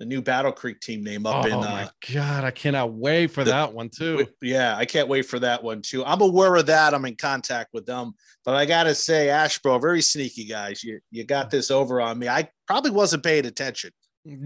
the 0.00 0.06
new 0.06 0.22
Battle 0.22 0.50
Creek 0.50 0.80
team 0.80 1.04
name 1.04 1.26
up 1.26 1.44
oh 1.44 1.46
in. 1.46 1.52
Oh 1.52 1.60
my 1.60 1.84
uh, 1.84 1.88
god, 2.12 2.42
I 2.42 2.50
cannot 2.50 2.94
wait 2.94 3.28
for 3.28 3.44
the, 3.44 3.50
that 3.50 3.72
one 3.72 3.90
too. 3.90 4.26
Yeah, 4.42 4.74
I 4.74 4.86
can't 4.86 5.08
wait 5.08 5.26
for 5.26 5.38
that 5.38 5.62
one 5.62 5.82
too. 5.82 6.02
I'm 6.04 6.22
aware 6.22 6.56
of 6.56 6.66
that. 6.66 6.94
I'm 6.94 7.04
in 7.04 7.16
contact 7.16 7.68
with 7.74 7.84
them, 7.84 8.14
but 8.44 8.54
I 8.54 8.64
gotta 8.64 8.94
say, 8.94 9.26
Asheboro, 9.26 9.78
very 9.78 10.00
sneaky 10.00 10.46
guys. 10.46 10.82
You 10.82 11.00
you 11.10 11.24
got 11.24 11.50
this 11.50 11.70
over 11.70 12.00
on 12.00 12.18
me. 12.18 12.28
I 12.28 12.48
probably 12.66 12.90
wasn't 12.90 13.22
paying 13.22 13.44
attention. 13.44 13.90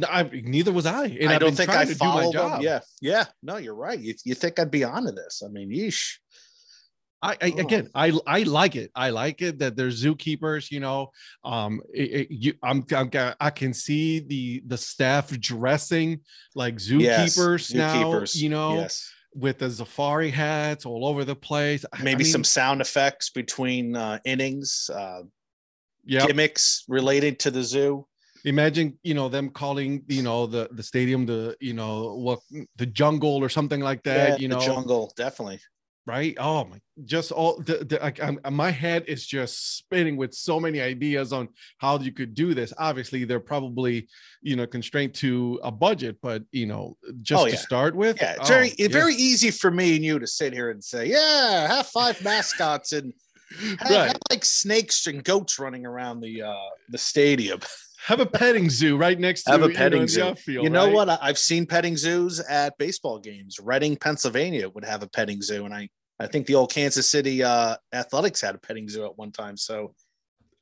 I, 0.09 0.23
neither 0.33 0.73
was 0.73 0.87
I. 0.87 1.07
And 1.07 1.31
I 1.31 1.39
don't 1.39 1.55
think 1.55 1.71
I 1.71 1.85
followed 1.85 2.35
them. 2.35 2.61
Yeah, 2.61 2.81
yeah. 3.01 3.25
No, 3.43 3.57
you're 3.57 3.75
right. 3.75 3.99
You, 3.99 4.15
you 4.25 4.35
think 4.35 4.59
I'd 4.59 4.71
be 4.71 4.85
onto 4.85 5.13
this? 5.13 5.43
I 5.45 5.49
mean, 5.49 5.71
yeesh. 5.71 6.19
I, 7.25 7.37
I, 7.41 7.47
again, 7.47 7.91
I 7.95 8.13
I 8.27 8.43
like 8.43 8.77
it. 8.77 8.91
I 8.95 9.09
like 9.11 9.41
it 9.41 9.59
that 9.61 9.77
there's 9.77 10.05
zookeepers. 10.05 10.71
You 10.71 10.81
know, 10.81 11.11
um, 11.43 11.81
it, 11.93 12.11
it, 12.13 12.27
you, 12.31 12.55
I'm, 12.63 12.85
I'm 12.95 13.11
I 13.41 13.51
can 13.51 13.73
see 13.73 14.21
the 14.21 14.63
the 14.67 14.77
staff 14.77 15.31
dressing 15.41 16.21
like 16.55 16.77
zookeepers 16.77 17.71
yes, 17.71 17.75
now. 17.75 17.95
Zookeepers. 17.95 18.37
You 18.37 18.51
know, 18.51 18.75
yes. 18.75 19.11
with 19.35 19.59
the 19.59 19.71
safari 19.71 20.31
hats 20.31 20.85
all 20.85 21.07
over 21.07 21.25
the 21.25 21.37
place. 21.37 21.85
Maybe 21.99 22.13
I 22.13 22.17
mean, 22.19 22.27
some 22.27 22.45
sound 22.45 22.83
effects 22.83 23.31
between 23.31 23.97
uh, 23.97 24.19
innings. 24.25 24.91
Uh, 24.95 25.23
yep. 26.05 26.27
gimmicks 26.27 26.85
related 26.87 27.39
to 27.39 27.51
the 27.51 27.63
zoo 27.63 28.07
imagine 28.45 28.99
you 29.03 29.15
know 29.15 29.29
them 29.29 29.49
calling 29.49 30.03
you 30.07 30.23
know 30.23 30.47
the 30.47 30.69
the 30.73 30.83
stadium 30.83 31.25
the 31.25 31.57
you 31.61 31.73
know 31.73 32.15
what 32.15 32.41
the 32.77 32.85
jungle 32.85 33.43
or 33.43 33.49
something 33.49 33.81
like 33.81 34.03
that 34.03 34.31
yeah, 34.31 34.37
you 34.37 34.49
know 34.49 34.61
jungle 34.61 35.11
definitely 35.17 35.59
right 36.07 36.37
oh 36.39 36.65
my 36.65 36.79
just 37.05 37.33
all 37.33 37.59
the, 37.61 37.85
the 37.85 38.05
I, 38.05 38.13
I'm, 38.23 38.39
my 38.55 38.71
head 38.71 39.05
is 39.09 39.27
just 39.27 39.79
spinning 39.79 40.17
with 40.17 40.35
so 40.35 40.61
many 40.61 40.81
ideas 40.81 41.33
on 41.33 41.49
how 41.79 41.99
you 41.99 42.13
could 42.13 42.35
do 42.35 42.55
this 42.55 42.73
obviously 42.79 43.25
they're 43.25 43.41
probably 43.41 44.09
you 44.43 44.55
know 44.55 44.67
constrained 44.67 45.15
to 45.15 45.59
a 45.63 45.71
budget 45.73 46.17
but 46.23 46.43
you 46.53 46.67
know 46.67 46.97
just 47.23 47.43
oh, 47.43 47.47
yeah. 47.47 47.53
to 47.53 47.57
start 47.57 47.97
with 47.97 48.19
yeah 48.21 48.33
it's 48.33 48.51
oh, 48.51 48.55
very 48.55 48.69
it's 48.71 48.93
very 48.93 49.15
easy 49.15 49.51
for 49.51 49.71
me 49.71 49.97
and 49.97 50.05
you 50.05 50.19
to 50.19 50.27
sit 50.27 50.53
here 50.53 50.71
and 50.71 50.83
say 50.83 51.07
yeah 51.07 51.67
have 51.69 51.87
five 51.87 52.23
mascots 52.23 52.93
and 52.93 53.13
have, 53.79 53.91
right. 53.91 54.07
have 54.09 54.21
like 54.31 54.45
snakes 54.45 55.07
and 55.07 55.25
goats 55.25 55.59
running 55.59 55.87
around 55.87 56.21
the 56.21 56.43
uh 56.43 56.55
the 56.91 56.99
stadium 56.99 57.61
have 58.05 58.21
a 58.21 58.27
petting 58.27 58.69
zoo 58.69 58.99
right 58.99 59.19
next 59.19 59.45
to 59.45 59.53
have 59.53 59.63
a 59.63 59.69
petting 59.71 60.01
you 60.01 60.01
know, 60.01 60.07
zoo. 60.07 60.23
Outfield, 60.25 60.65
you 60.65 60.71
know 60.71 60.87
right? 60.87 60.95
what? 60.95 61.19
I've 61.23 61.39
seen 61.39 61.65
petting 61.65 61.97
zoos 61.97 62.39
at 62.39 62.77
baseball 62.77 63.19
games. 63.19 63.59
Reading, 63.59 63.97
Pennsylvania 63.97 64.69
would 64.69 64.85
have 64.85 65.03
a 65.03 65.09
petting 65.09 65.41
zoo, 65.41 65.65
and 65.65 65.73
I 65.73 65.89
I 66.21 66.27
think 66.27 66.47
the 66.47 66.55
old 66.55 66.71
Kansas 66.71 67.11
City 67.11 67.43
uh, 67.43 67.77
Athletics 67.93 68.41
had 68.41 68.55
a 68.55 68.59
petting 68.59 68.89
zoo 68.89 69.05
at 69.07 69.17
one 69.17 69.33
time. 69.33 69.57
So, 69.57 69.95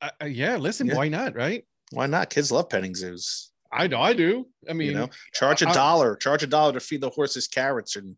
uh, 0.01 0.11
yeah, 0.27 0.57
listen, 0.57 0.87
yeah. 0.87 0.95
why 0.95 1.09
not? 1.09 1.35
Right? 1.35 1.65
Why 1.91 2.07
not? 2.07 2.31
Kids 2.31 2.53
love 2.53 2.69
petting 2.69 2.95
zoos. 2.95 3.51
I 3.73 3.87
know, 3.89 4.01
I 4.01 4.13
do. 4.13 4.47
I 4.69 4.73
mean, 4.75 4.89
you 4.89 4.95
know, 4.95 5.11
charge 5.35 5.63
a 5.63 5.69
I, 5.69 5.73
dollar, 5.73 6.15
charge 6.17 6.43
a 6.43 6.47
dollar 6.47 6.75
to 6.75 6.81
feed 6.81 7.01
the 7.01 7.11
horses 7.11 7.49
carrots 7.49 7.97
and 7.97 8.17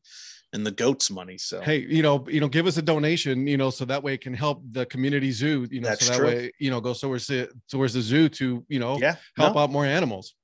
and 0.55 0.65
the 0.65 0.71
goats 0.71 1.11
money. 1.11 1.37
So 1.37 1.61
hey, 1.61 1.79
you 1.79 2.03
know, 2.03 2.25
you 2.29 2.41
know, 2.41 2.49
give 2.49 2.67
us 2.67 2.77
a 2.79 2.83
donation, 2.83 3.47
you 3.47 3.57
know, 3.57 3.71
so 3.71 3.85
that 3.85 4.03
way 4.03 4.15
it 4.15 4.21
can 4.21 4.33
help 4.33 4.63
the 4.71 4.87
community 4.87 5.33
zoo, 5.33 5.67
you 5.71 5.81
know, 5.81 5.89
That's 5.89 6.07
so 6.07 6.13
that 6.13 6.19
true. 6.19 6.27
way, 6.29 6.53
you 6.59 6.71
know, 6.71 6.81
go 6.81 6.95
towards 6.95 7.27
the 7.27 7.51
towards 7.69 7.93
the 7.93 8.01
zoo 8.01 8.29
to, 8.31 8.65
you 8.69 8.79
know, 8.79 8.97
yeah, 8.99 9.17
help 9.37 9.57
no. 9.57 9.63
out 9.63 9.71
more 9.71 9.85
animals. 9.85 10.35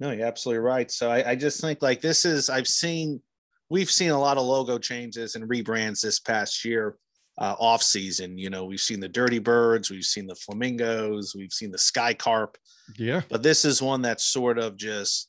No, 0.00 0.10
you're 0.10 0.26
absolutely 0.26 0.60
right. 0.60 0.90
So 0.90 1.10
I, 1.10 1.30
I 1.30 1.34
just 1.36 1.60
think 1.60 1.82
like 1.82 2.00
this 2.00 2.24
is 2.24 2.50
I've 2.50 2.68
seen 2.68 3.22
we've 3.70 3.90
seen 3.90 4.10
a 4.10 4.18
lot 4.18 4.38
of 4.38 4.44
logo 4.44 4.76
changes 4.76 5.36
and 5.36 5.48
rebrands 5.48 6.00
this 6.00 6.18
past 6.18 6.64
year 6.64 6.96
uh, 7.38 7.54
off 7.60 7.82
season. 7.82 8.38
You 8.38 8.50
know, 8.50 8.64
we've 8.64 8.80
seen 8.80 8.98
the 8.98 9.08
Dirty 9.08 9.38
Birds, 9.38 9.88
we've 9.88 10.04
seen 10.04 10.26
the 10.26 10.34
Flamingos, 10.34 11.34
we've 11.36 11.52
seen 11.52 11.70
the 11.70 11.78
Sky 11.78 12.12
Carp. 12.12 12.58
Yeah. 12.96 13.22
But 13.28 13.44
this 13.44 13.64
is 13.64 13.80
one 13.80 14.02
that's 14.02 14.24
sort 14.24 14.58
of 14.58 14.76
just 14.76 15.28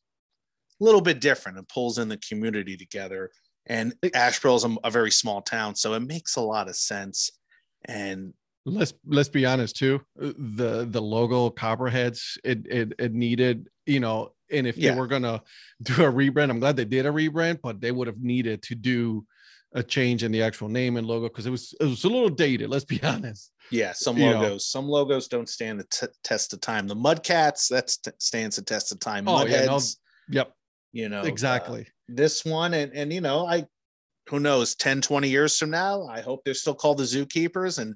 a 0.82 0.84
little 0.84 1.02
bit 1.02 1.22
different 1.22 1.60
and 1.60 1.68
pulls 1.68 2.00
in 2.00 2.08
the 2.08 2.18
community 2.18 2.76
together. 2.76 3.30
And 3.70 3.94
Asheboro 4.04 4.56
is 4.56 4.66
a, 4.66 4.76
a 4.84 4.92
very 4.92 5.12
small 5.12 5.42
town, 5.42 5.76
so 5.76 5.94
it 5.94 6.02
makes 6.02 6.36
a 6.36 6.42
lot 6.42 6.68
of 6.68 6.76
sense. 6.76 7.30
And 7.86 8.34
let's 8.66 8.94
let's 9.06 9.30
be 9.30 9.46
honest 9.46 9.76
too 9.76 10.02
the 10.16 10.88
the 10.90 11.02
logo 11.02 11.50
copperheads 11.50 12.38
it 12.44 12.66
it, 12.68 12.94
it 13.00 13.14
needed 13.14 13.70
you 13.86 14.00
know 14.00 14.32
and 14.52 14.68
if 14.68 14.78
yeah. 14.78 14.92
they 14.92 15.00
were 15.00 15.08
gonna 15.08 15.42
do 15.82 15.94
a 16.06 16.12
rebrand 16.12 16.50
i'm 16.50 16.60
glad 16.60 16.76
they 16.76 16.86
did 16.86 17.06
a 17.06 17.10
rebrand 17.10 17.60
but 17.62 17.80
they 17.82 17.92
would 17.92 18.08
have 18.08 18.20
needed 18.20 18.62
to 18.62 18.76
do 18.76 19.26
a 19.74 19.84
change 19.84 20.24
in 20.24 20.32
the 20.32 20.42
actual 20.42 20.68
name 20.68 20.98
and 20.98 21.06
logo 21.06 21.28
because 21.28 21.46
it 21.46 21.52
was 21.52 21.74
it 21.80 21.86
was 21.86 22.04
a 22.04 22.10
little 22.10 22.30
dated 22.30 22.70
let's 22.70 22.86
be 22.86 23.02
honest 23.04 23.52
yeah 23.72 23.92
some 23.94 24.18
you 24.18 24.26
logos 24.26 24.50
know. 24.50 24.58
some 24.58 24.88
logos 24.88 25.28
don't 25.28 25.50
stand 25.50 25.80
the 25.80 25.86
t- 25.92 26.14
test 26.24 26.54
of 26.54 26.62
time 26.62 26.88
the 26.88 26.96
mudcats 26.96 27.70
that 27.70 27.90
st- 27.90 28.22
stands 28.22 28.56
the 28.56 28.62
test 28.62 28.92
of 28.92 29.00
time 29.00 29.28
oh, 29.28 29.46
yeah, 29.46 29.66
no, 29.66 29.80
yep 30.30 30.54
you 30.92 31.08
know 31.08 31.22
exactly 31.22 31.82
uh, 31.82 31.99
this 32.16 32.46
one 32.46 32.74
and 32.74 32.94
and 32.94 33.12
you 33.14 33.22
know 33.22 33.46
i 33.46 33.66
who 34.28 34.40
knows 34.40 34.76
10 34.76 35.02
20 35.02 35.30
years 35.30 35.58
from 35.58 35.70
now 35.70 36.06
i 36.08 36.22
hope 36.22 36.42
they're 36.44 36.54
still 36.54 36.76
called 36.76 36.98
the 36.98 37.04
zookeepers 37.04 37.80
and 37.80 37.96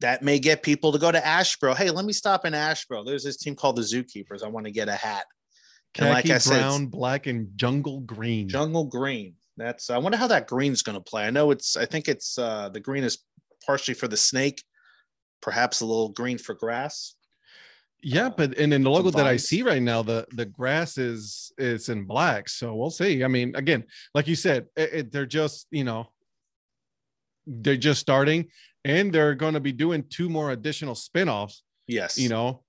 that 0.00 0.22
may 0.22 0.38
get 0.38 0.62
people 0.62 0.92
to 0.92 0.98
go 0.98 1.12
to 1.12 1.20
asheboro 1.20 1.76
hey 1.76 1.90
let 1.90 2.04
me 2.04 2.12
stop 2.12 2.44
in 2.44 2.52
asheboro 2.52 3.04
there's 3.04 3.24
this 3.24 3.36
team 3.36 3.54
called 3.54 3.76
the 3.76 3.82
zookeepers 3.82 4.42
i 4.42 4.48
want 4.48 4.66
to 4.66 4.72
get 4.72 4.88
a 4.88 4.94
hat 4.94 5.24
Khaki, 5.94 6.06
and 6.06 6.14
like 6.14 6.30
I 6.30 6.38
said, 6.38 6.60
brown, 6.60 6.86
black, 6.86 7.26
and 7.26 7.48
jungle 7.56 8.00
green. 8.00 8.48
Jungle 8.48 8.84
green. 8.84 9.34
That's 9.56 9.90
I 9.90 9.98
wonder 9.98 10.16
how 10.16 10.28
that 10.28 10.46
green's 10.46 10.82
going 10.82 10.94
to 10.94 11.02
play. 11.02 11.26
I 11.26 11.30
know 11.30 11.50
it's 11.50 11.76
I 11.76 11.84
think 11.84 12.08
it's 12.08 12.38
uh 12.38 12.68
the 12.68 12.80
green 12.80 13.04
is 13.04 13.18
partially 13.66 13.94
for 13.94 14.08
the 14.08 14.16
snake, 14.16 14.62
perhaps 15.42 15.80
a 15.80 15.86
little 15.86 16.10
green 16.10 16.38
for 16.38 16.54
grass. 16.54 17.14
Yeah, 18.02 18.26
uh, 18.26 18.30
but 18.30 18.58
and 18.58 18.72
in 18.72 18.82
the 18.82 18.90
logo 18.90 19.10
that 19.10 19.26
I 19.26 19.36
see 19.36 19.62
right 19.62 19.82
now, 19.82 20.02
the 20.02 20.26
the 20.32 20.46
grass 20.46 20.98
is 20.98 21.52
is 21.58 21.88
in 21.88 22.04
black. 22.04 22.48
So 22.48 22.74
we'll 22.74 22.90
see. 22.90 23.24
I 23.24 23.28
mean, 23.28 23.54
again, 23.56 23.84
like 24.14 24.26
you 24.26 24.36
said, 24.36 24.66
it, 24.76 24.90
it, 24.92 25.12
they're 25.12 25.26
just 25.26 25.66
you 25.70 25.84
know 25.84 26.08
they're 27.46 27.76
just 27.76 28.00
starting, 28.00 28.48
and 28.84 29.12
they're 29.12 29.34
going 29.34 29.54
to 29.54 29.60
be 29.60 29.72
doing 29.72 30.04
two 30.08 30.28
more 30.28 30.50
additional 30.52 30.94
spinoffs. 30.94 31.60
Yes, 31.86 32.16
you 32.16 32.28
know. 32.28 32.62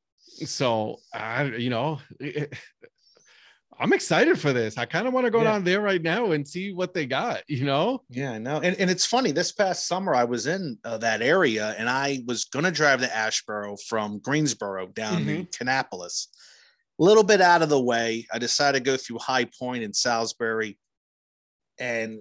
So 0.45 0.97
I, 1.13 1.43
you 1.43 1.69
know, 1.69 2.00
it, 2.19 2.53
I'm 3.81 3.93
excited 3.93 4.39
for 4.39 4.53
this. 4.53 4.77
I 4.77 4.85
kind 4.85 5.07
of 5.07 5.13
want 5.13 5.25
to 5.25 5.31
go 5.31 5.39
yeah. 5.39 5.45
down 5.45 5.63
there 5.63 5.81
right 5.81 6.01
now 6.01 6.33
and 6.33 6.47
see 6.47 6.71
what 6.71 6.93
they 6.93 7.07
got, 7.07 7.41
you 7.47 7.65
know? 7.65 8.03
Yeah, 8.09 8.33
I 8.33 8.38
know. 8.38 8.57
And, 8.57 8.79
and 8.79 8.91
it's 8.91 9.07
funny, 9.07 9.31
this 9.31 9.51
past 9.51 9.88
summer, 9.88 10.13
I 10.13 10.23
was 10.23 10.45
in 10.45 10.77
uh, 10.83 11.00
that 11.00 11.23
area 11.23 11.73
and 11.79 11.89
I 11.89 12.23
was 12.27 12.45
going 12.45 12.65
to 12.65 12.71
drive 12.71 13.01
to 13.01 13.07
Asheboro 13.07 13.81
from 13.89 14.19
Greensboro 14.19 14.85
down 14.88 15.25
mm-hmm. 15.25 15.45
to 15.45 15.45
Kannapolis. 15.45 16.27
A 17.00 17.03
little 17.03 17.23
bit 17.23 17.41
out 17.41 17.63
of 17.63 17.69
the 17.69 17.81
way. 17.81 18.27
I 18.31 18.38
decided 18.38 18.83
to 18.83 18.91
go 18.91 18.97
through 18.97 19.17
High 19.17 19.45
Point 19.45 19.81
in 19.81 19.93
Salisbury. 19.93 20.77
And, 21.79 22.19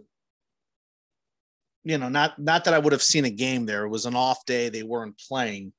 you 1.84 1.98
know, 1.98 2.08
not 2.08 2.38
not 2.38 2.64
that 2.64 2.72
I 2.72 2.78
would 2.78 2.92
have 2.92 3.02
seen 3.02 3.26
a 3.26 3.30
game 3.30 3.66
there. 3.66 3.84
It 3.84 3.90
was 3.90 4.06
an 4.06 4.16
off 4.16 4.46
day. 4.46 4.70
They 4.70 4.82
weren't 4.82 5.20
playing. 5.28 5.74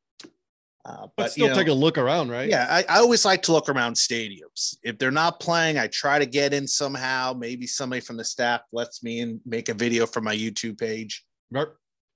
Uh, 0.84 1.02
but, 1.02 1.12
but, 1.16 1.32
still 1.32 1.46
you 1.46 1.52
know, 1.52 1.58
take 1.58 1.68
a 1.68 1.74
look 1.74 1.98
around, 2.00 2.32
right? 2.32 2.50
Yeah, 2.50 2.66
I, 2.68 2.84
I, 2.90 3.00
always 3.00 3.24
like 3.24 3.44
to 3.44 3.52
look 3.52 3.70
around 3.70 3.94
stadiums. 3.94 4.76
If 4.82 4.98
they're 4.98 5.12
not 5.12 5.40
playing, 5.40 5.78
I 5.78 5.86
try 5.88 6.18
to 6.18 6.26
get 6.26 6.54
in 6.54 6.68
somehow. 6.68 7.34
Maybe 7.38 7.68
somebody 7.68 8.02
from 8.02 8.18
the 8.18 8.24
staff 8.24 8.62
lets 8.72 9.04
me 9.04 9.20
in, 9.20 9.40
make 9.46 9.70
a 9.70 9.76
video 9.76 10.08
for 10.08 10.22
my 10.22 10.36
YouTube 10.36 10.80
page. 10.80 11.24
Right. 11.52 11.68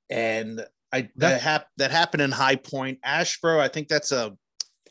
And 0.10 0.66
I 0.92 1.10
that 1.18 1.42
hap- 1.42 1.68
that 1.78 1.92
happened 1.92 2.22
in 2.22 2.32
High 2.32 2.56
Point, 2.56 3.00
Asheboro. 3.06 3.60
I 3.60 3.68
think 3.68 3.88
that's 3.88 4.12
a 4.12 4.36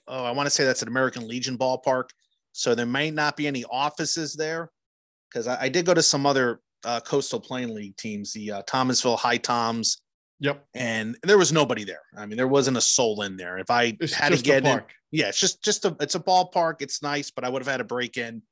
oh, 0.06 0.24
I 0.24 0.30
want 0.30 0.46
to 0.46 0.50
say 0.50 0.64
that's 0.64 0.82
an 0.82 0.88
American 0.88 1.26
Legion 1.26 1.58
ballpark. 1.58 2.10
So 2.52 2.76
there 2.76 2.86
may 2.86 3.10
not 3.10 3.36
be 3.36 3.48
any 3.48 3.64
offices 3.64 4.34
there 4.34 4.70
because 5.28 5.48
I, 5.48 5.62
I, 5.62 5.68
did 5.68 5.86
go 5.86 5.94
to 5.94 6.02
some 6.02 6.26
other 6.26 6.60
uh, 6.84 7.00
Coastal 7.00 7.40
Plain 7.40 7.74
League 7.74 7.96
teams, 7.96 8.32
the 8.32 8.52
uh, 8.52 8.62
Thomasville 8.66 9.16
High 9.16 9.38
Toms 9.38 10.02
Yep. 10.40 10.66
and 10.74 11.16
there 11.22 11.38
was 11.38 11.52
nobody 11.52 11.84
there. 11.84 12.02
I 12.16 12.26
mean, 12.26 12.36
there 12.36 12.48
wasn't 12.48 12.76
a 12.76 12.80
soul 12.80 13.22
in 13.22 13.36
there. 13.36 13.58
If 13.58 13.70
I 13.70 13.96
It's 14.00 14.12
had 14.12 14.32
to 14.32 14.38
a 14.38 14.42
get 14.42 14.66
in, 14.66 14.82
yeah, 15.10 15.28
it's 15.28 15.38
just 15.38 15.62
just 15.62 15.84
a 15.84 15.96
it's 16.00 16.16
a 16.16 16.20
ballpark. 16.20 16.76
It's 16.80 17.02
nice, 17.02 17.30
but 17.30 17.44
I 17.44 17.48
would 17.48 17.62
have 17.62 17.70
had 17.70 17.80
a 17.80 17.84
break 17.84 18.16
in. 18.16 18.42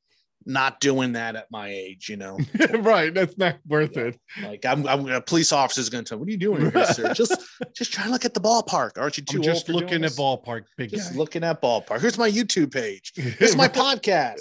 Not 0.47 0.81
doing 0.81 1.13
that 1.13 1.37
at 1.37 1.51
my 1.51 1.69
age, 1.69 2.09
you 2.09 2.17
know. 2.17 2.39
right. 2.79 3.13
That's 3.13 3.37
not 3.39 3.57
worth 3.67 3.97
it. 3.97 4.19
Like 4.43 4.65
I'm, 4.65 4.87
I'm 4.87 5.09
a 5.09 5.21
police 5.21 5.53
officer's 5.53 5.89
going 5.89 6.05
to 6.05 6.09
tell, 6.09 6.19
me, 6.19 6.21
"What 6.21 6.29
are 6.29 6.33
you 6.33 6.37
doing 6.39 6.71
here, 6.71 6.87
sir? 6.87 7.15
Just, 7.23 7.37
just 7.75 7.93
trying 7.93 8.07
to 8.07 8.13
look 8.13 8.25
at 8.25 8.35
the 8.35 8.41
ballpark. 8.41 8.99
Aren't 8.99 9.17
you 9.19 9.25
too 9.25 9.39
I'm 9.39 9.43
just 9.43 9.69
looking 9.69 10.05
at 10.05 10.13
ballpark, 10.13 10.65
big 10.77 10.91
Just 10.91 11.13
guy. 11.13 11.19
looking 11.19 11.45
at 11.45 11.61
ballpark. 11.63 12.01
Here's 12.01 12.19
my 12.19 12.31
YouTube 12.31 12.73
page. 12.73 13.13
Here's 13.17 13.57
my 13.57 13.69
podcast. 13.69 14.39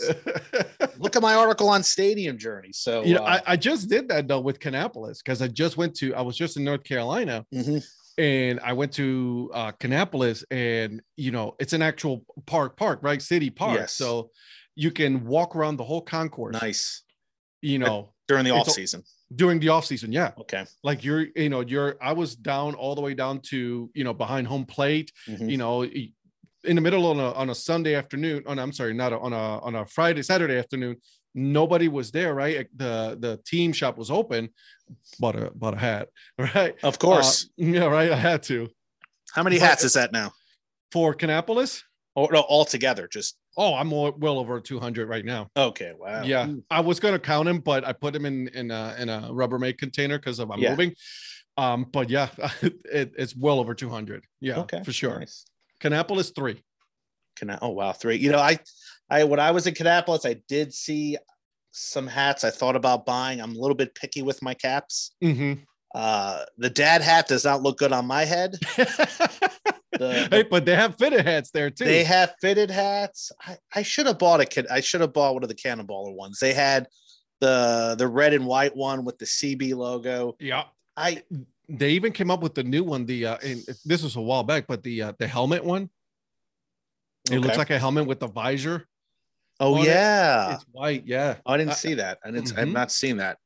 Look 1.00 1.16
at 1.16 1.22
my 1.22 1.34
article 1.36 1.70
on 1.70 1.84
Stadium 1.84 2.38
Journey. 2.38 2.72
So, 2.74 3.04
you 3.04 3.16
know, 3.16 3.24
uh, 3.24 3.40
I, 3.46 3.54
I 3.54 3.58
just 3.58 3.90
did 3.90 4.08
that 4.10 4.28
though 4.28 4.40
with 4.40 4.60
Kannapolis 4.60 5.20
because 5.24 5.42
I 5.42 5.48
just 5.48 5.78
went 5.78 5.96
to 5.98 6.14
I 6.16 6.22
was 6.22 6.38
just 6.38 6.58
in 6.58 6.64
North 6.64 6.84
Carolina 6.84 7.46
mhm. 7.54 7.84
and 8.18 8.60
I 8.64 8.74
went 8.74 8.92
to 8.94 9.52
uh 9.54 9.72
Kannapolis 9.74 10.44
and 10.52 11.02
you 11.18 11.32
know 11.32 11.56
it's 11.60 11.74
an 11.74 11.82
actual 11.82 12.24
park 12.46 12.78
park 12.78 13.00
right 13.02 13.22
city 13.22 13.50
park 13.50 13.80
Yes. 13.80 13.94
so 13.94 14.32
you 14.76 14.92
can 14.92 15.26
walk 15.26 15.56
around 15.56 15.78
the 15.78 15.84
whole 15.84 16.02
concourse 16.02 16.60
nice 16.62 17.04
you 17.62 17.78
know 17.80 18.14
during 18.28 18.44
the 18.46 18.52
off 18.52 18.70
season. 18.70 19.04
during 19.36 19.60
the 19.60 19.70
off 19.70 19.86
season 19.86 20.12
yeah 20.12 20.32
Okay. 20.40 20.66
like 20.84 21.04
you're 21.04 21.26
you 21.36 21.50
know 21.50 21.62
you're 21.62 21.96
I 22.02 22.14
was 22.14 22.36
down 22.36 22.74
all 22.76 22.96
the 22.96 23.02
way 23.02 23.14
down 23.14 23.40
to 23.52 23.90
you 23.94 24.04
know 24.04 24.14
behind 24.14 24.48
home 24.48 24.66
plate 24.66 25.12
Mhm. 25.28 25.50
you 25.52 25.58
know 25.58 25.84
in 25.84 26.76
the 26.76 26.82
middle 26.82 27.06
on 27.08 27.20
a 27.20 27.32
on 27.34 27.50
a 27.50 27.56
Sunday 27.56 27.96
afternoon 27.96 28.44
on 28.48 28.60
I'm 28.60 28.72
sorry 28.72 28.94
not 28.94 29.12
a, 29.14 29.20
on 29.20 29.34
a 29.34 29.60
on 29.68 29.76
a 29.76 29.86
Friday 29.86 30.22
Saturday 30.24 30.58
afternoon 30.58 30.96
nobody 31.36 31.88
was 31.88 32.12
there 32.12 32.34
right 32.34 32.68
the 32.76 33.18
the 33.20 33.40
team 33.46 33.74
shop 33.74 33.98
was 33.98 34.10
open 34.12 34.50
bought 35.20 35.36
a 35.36 35.52
bought 35.56 35.74
a 35.74 35.78
hat 35.78 36.08
right 36.38 36.76
Of 36.84 37.00
course. 37.00 37.46
Uh, 37.46 37.66
yeah 37.66 37.86
right 37.86 38.12
I 38.12 38.16
had 38.16 38.44
to 38.44 38.70
How 39.34 39.44
many 39.44 39.58
but- 39.60 39.68
hats 39.68 39.84
is 39.84 39.94
that 39.94 40.12
now? 40.12 40.32
for 40.92 41.16
Kannapolis 41.16 41.84
Oh 42.16 42.26
no, 42.26 42.42
all 42.42 42.66
together. 42.66 43.08
Just 43.12 43.38
oh 43.58 43.74
I'm 43.74 43.90
well 43.92 44.40
over 44.40 44.60
200 44.60 45.08
right 45.10 45.26
now 45.26 45.50
okay. 45.58 45.94
Wow. 45.98 46.24
yeah 46.24 46.48
I 46.70 46.80
was 46.82 47.00
gonna 47.00 47.20
count 47.20 47.48
him, 47.50 47.60
but 47.60 47.86
I 47.86 47.94
put 47.94 48.16
him 48.16 48.26
in 48.26 48.48
in 48.50 48.72
a 48.72 48.96
in 49.00 49.10
a 49.10 49.30
Rubbermaid 49.32 49.78
container 49.78 50.18
because 50.18 50.40
of 50.40 50.52
I'm 50.52 50.60
Yeah. 50.60 50.72
moving 50.72 50.94
um 51.58 51.86
but 51.92 52.10
yeah 52.10 52.30
it, 52.62 53.12
it's 53.18 53.36
well 53.36 53.60
over 53.60 53.74
200 53.74 54.24
yeah 54.40 54.60
Okay. 54.60 54.82
for 54.84 54.92
sure 54.94 55.20
Nice. 55.20 55.46
Kannapolis 55.82 56.34
three 56.36 56.64
Cana- 57.38 57.60
oh 57.62 57.70
wow, 57.70 57.92
three. 57.94 58.18
You 58.18 58.30
know, 58.32 58.40
I, 58.40 58.60
I 59.10 59.24
when 59.24 59.40
I 59.40 59.52
was 59.52 59.66
in 59.66 59.74
Kannapolis, 59.74 60.26
I 60.30 60.42
did 60.50 60.74
see 60.74 61.18
some 61.72 62.06
hats. 62.06 62.44
I 62.44 62.50
thought 62.50 62.76
about 62.76 63.06
buying. 63.06 63.40
I'm 63.42 63.56
a 63.56 63.58
little 63.60 63.74
bit 63.76 63.96
picky 63.96 64.22
with 64.22 64.42
my 64.42 64.54
caps. 64.54 65.14
mm-hmm. 65.24 65.54
Uh, 65.96 66.44
the 66.58 66.70
dad 66.70 67.02
hat 67.02 67.28
does 67.30 67.44
not 67.46 67.62
look 67.64 67.78
good 67.78 67.94
on 67.94 68.06
my 68.06 68.26
head. 68.26 68.56
The- 70.02 70.28
hey, 70.32 70.44
but 70.44 70.66
they 70.66 70.76
have 70.76 70.98
fitted 70.98 71.26
hats 71.26 71.52
there 71.52 71.70
too. 71.70 71.86
They 71.86 72.04
have 72.04 72.34
fitted 72.42 72.72
hats. 72.72 73.32
I, 73.46 73.58
I 73.76 73.82
should 73.84 74.08
have 74.08 74.18
bought 74.18 74.42
a 74.42 74.46
kid. 74.46 74.66
I 74.70 74.82
should 74.82 75.02
have 75.02 75.14
bought 75.14 75.34
one 75.36 75.44
of 75.44 75.50
the 75.50 75.56
Cannonballer 75.56 76.14
ones. 76.16 76.40
They 76.40 76.54
had 76.54 76.88
the 77.40 77.96
the 77.98 78.08
red 78.08 78.34
and 78.34 78.46
white 78.46 78.76
one 78.76 79.06
with 79.06 79.18
the 79.20 79.26
CB 79.26 79.76
logo. 79.76 80.36
yeah. 80.40 80.64
I 80.98 81.24
They 81.70 81.92
even 81.92 82.12
came 82.12 82.30
up 82.32 82.42
with 82.42 82.54
the 82.56 82.64
new 82.64 82.84
one. 82.84 83.06
The 83.06 83.26
uh, 83.28 83.38
and 83.44 83.64
this 83.86 84.04
was 84.04 84.16
a 84.16 84.22
while 84.22 84.44
back, 84.44 84.66
but 84.68 84.84
the 84.84 85.02
uh, 85.04 85.14
the 85.20 85.28
helmet 85.28 85.64
one. 85.64 85.90
It 87.32 87.40
looks 87.40 87.58
like 87.58 87.70
a 87.70 87.78
helmet 87.80 88.08
with 88.08 88.22
a 88.24 88.28
visor. 88.28 88.88
oh 89.60 89.76
on 89.76 89.82
it. 89.82 89.86
yeah. 89.86 90.56
It's 90.56 90.66
white. 90.72 91.04
Yeah. 91.06 91.36
I 91.46 91.58
didn't 91.58 91.72
Uh, 91.74 91.76
see 91.76 91.94
that. 91.96 92.18
I 92.26 92.32
didn't. 92.32 92.58
I've 92.58 92.68
mhm. 92.68 92.74
not 92.74 92.92
seen 92.92 93.18
that. 93.18 93.38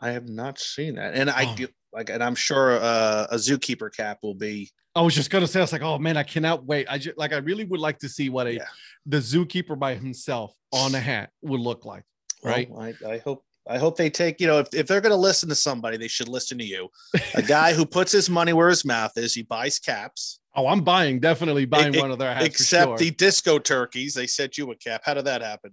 I 0.00 0.10
have 0.10 0.28
not 0.28 0.58
seen 0.58 0.94
that. 0.94 1.14
And 1.14 1.28
I 1.28 1.44
Oh. 1.58 1.66
like, 1.92 2.08
and 2.10 2.22
I'm 2.22 2.36
sure 2.36 2.78
uh, 2.80 3.26
a 3.30 3.36
zookeeper 3.36 3.94
cap 3.94 4.18
will 4.22 4.34
be. 4.36 4.70
I 4.98 5.02
was 5.02 5.14
just 5.14 5.30
gonna 5.30 5.46
say, 5.46 5.60
I 5.60 5.62
was 5.62 5.72
like, 5.72 5.82
oh 5.82 5.98
man, 5.98 6.16
I 6.16 6.22
cannot 6.24 6.64
wait. 6.64 6.86
I 6.90 6.98
just 6.98 7.16
like, 7.16 7.32
I 7.32 7.38
really 7.38 7.64
would 7.64 7.80
like 7.80 7.98
to 8.00 8.08
see 8.08 8.28
what 8.30 8.46
a 8.46 8.54
Yeah. 8.54 8.66
the 9.06 9.18
zookeeper 9.18 9.78
by 9.78 9.94
himself 9.94 10.54
on 10.72 10.94
a 10.94 11.00
hat 11.00 11.30
would 11.42 11.60
look 11.60 11.84
like. 11.84 12.04
Right. 12.42 12.68
Well, 12.70 12.80
I, 12.82 12.94
I 13.14 13.18
hope. 13.18 13.44
I 13.70 13.76
hope 13.76 13.98
they 13.98 14.08
take. 14.08 14.40
You 14.40 14.46
know, 14.46 14.60
if, 14.60 14.68
if 14.72 14.86
they're 14.86 15.02
going 15.02 15.12
to 15.12 15.16
listen 15.16 15.46
to 15.50 15.54
somebody, 15.54 15.98
they 15.98 16.08
should 16.08 16.28
listen 16.28 16.56
to 16.56 16.64
you. 16.64 16.88
A 17.34 17.42
guy 17.42 17.74
who 17.74 17.84
puts 17.84 18.10
his 18.12 18.30
money 18.30 18.54
where 18.54 18.70
his 18.70 18.82
mouth 18.82 19.12
is. 19.18 19.34
He 19.34 19.42
buys 19.42 19.78
caps. 19.78 20.40
Oh, 20.56 20.66
I'm 20.68 20.80
buying, 20.80 21.20
definitely 21.20 21.66
buying 21.66 21.94
E- 21.94 22.00
one 22.00 22.10
of 22.10 22.18
their 22.18 22.32
hats. 22.32 22.46
Except 22.46 22.88
sure. 22.88 22.96
the 22.96 23.10
disco 23.10 23.58
turkeys, 23.58 24.14
they 24.14 24.26
sent 24.26 24.56
you 24.56 24.70
a 24.70 24.76
cap. 24.76 25.02
How 25.04 25.12
did 25.12 25.26
that 25.26 25.42
happen? 25.42 25.72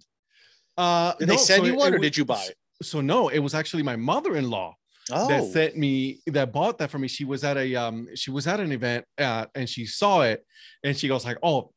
uh, 0.77 1.13
Did 1.19 1.29
no, 1.29 1.33
they 1.35 1.38
send 1.38 1.61
so 1.61 1.67
you 1.67 1.73
it- 1.73 1.79
one, 1.79 1.93
it 1.93 1.95
or 1.95 1.99
did 1.99 2.17
you 2.17 2.25
buy 2.25 2.43
it? 2.43 2.55
So 2.83 2.99
no, 2.99 3.29
it 3.29 3.39
was 3.39 3.55
actually 3.55 3.83
my 3.83 3.95
mother-in-law. 3.95 4.75
Oh, 5.12 5.28
that 5.28 5.44
sent 5.44 5.78
me 5.78 6.22
that 6.28 6.52
bought 6.52 6.78
that 6.80 6.89
for 6.91 7.00
me. 7.00 7.08
She 7.08 7.26
was 7.26 7.44
at 7.44 7.58
a 7.58 7.76
um 7.76 8.08
she 8.15 8.32
was 8.32 8.48
at 8.48 8.60
an 8.60 8.72
event 8.72 9.06
uh, 9.18 9.46
and 9.56 9.70
she 9.70 9.86
saw 9.86 10.22
it 10.22 10.46
and 10.84 10.98
she 10.98 11.08
goes 11.08 11.26
like, 11.26 11.38
"Oh, 11.44 11.74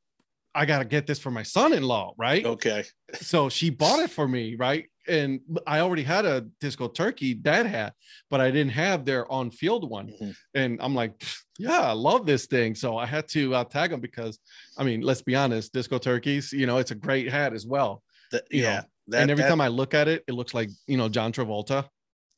I 0.54 0.66
got 0.66 0.80
to 0.80 0.84
get 0.86 1.06
this 1.06 1.18
for 1.20 1.30
my 1.30 1.42
son-in-law, 1.44 2.14
right?" 2.18 2.44
okay. 2.44 2.84
So 3.20 3.48
she 3.48 3.70
bought 3.70 4.00
it 4.00 4.10
for 4.10 4.28
me, 4.28 4.54
right? 4.56 4.86
And 5.06 5.40
I 5.66 5.80
already 5.80 6.02
had 6.02 6.26
a 6.26 6.42
disco 6.60 6.88
turkey 6.88 7.34
dad 7.34 7.66
hat, 7.66 7.94
but 8.30 8.40
I 8.40 8.50
didn't 8.50 8.72
have 8.72 9.06
their 9.06 9.30
on-field 9.32 9.88
one. 9.88 10.08
Mhm. 10.08 10.36
And 10.54 10.78
I'm 10.82 10.94
like, 10.94 11.22
"Yeah, 11.58 11.80
I 11.80 11.92
love 11.92 12.26
this 12.26 12.46
thing." 12.46 12.74
So 12.74 12.98
I 12.98 13.06
had 13.06 13.26
to 13.28 13.54
uh, 13.54 13.64
tag 13.64 13.90
them 13.90 14.00
because 14.00 14.38
I 14.76 14.84
mean, 14.84 15.00
let's 15.00 15.22
be 15.22 15.34
honest, 15.34 15.72
disco 15.72 15.98
turkeys, 15.98 16.52
you 16.52 16.66
know, 16.66 16.78
it's 16.78 16.90
a 16.90 16.94
great 16.94 17.30
hat 17.30 17.54
as 17.54 17.66
well. 17.66 18.02
Th- 18.30 18.42
You 18.50 18.62
yeah. 18.62 18.80
know, 18.80 18.82
that, 19.08 19.22
and 19.22 19.30
every 19.30 19.42
that 19.42 19.48
time 19.48 19.60
I 19.60 19.68
look 19.68 19.94
at 19.94 20.08
it, 20.08 20.24
it 20.28 20.32
looks 20.32 20.52
like, 20.54 20.70
you 20.86 20.96
know, 20.96 21.08
John 21.08 21.32
Travolta. 21.32 21.88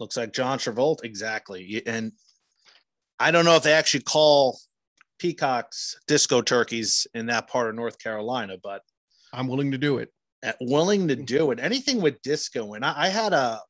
Looks 0.01 0.17
like 0.17 0.33
John 0.33 0.59
Travolta. 0.59 1.05
Exactly. 1.05 1.83
And 1.87 2.13
I 3.19 3.31
don't 3.31 3.45
know 3.45 3.57
if 3.57 3.63
they 3.63 3.73
actually 3.75 4.03
call 4.03 4.59
peacocks 5.19 5.97
disco 6.09 6.41
turkeys 6.41 7.07
in 7.15 7.27
that 7.27 7.47
part 7.49 7.69
of 7.69 7.75
North 7.75 7.99
Carolina, 7.99 8.57
but 8.63 8.83
I'm 9.33 9.47
willing 9.47 9.71
to 9.73 9.79
do 9.79 9.99
it. 9.99 10.11
willing 10.61 11.07
to 11.09 11.17
do 11.17 11.51
it. 11.51 11.61
Anything 11.61 12.01
with 12.01 12.21
disco. 12.23 12.75
And 12.75 12.85
I, 12.85 12.95
I 12.97 13.09
had 13.09 13.33
a 13.33 13.61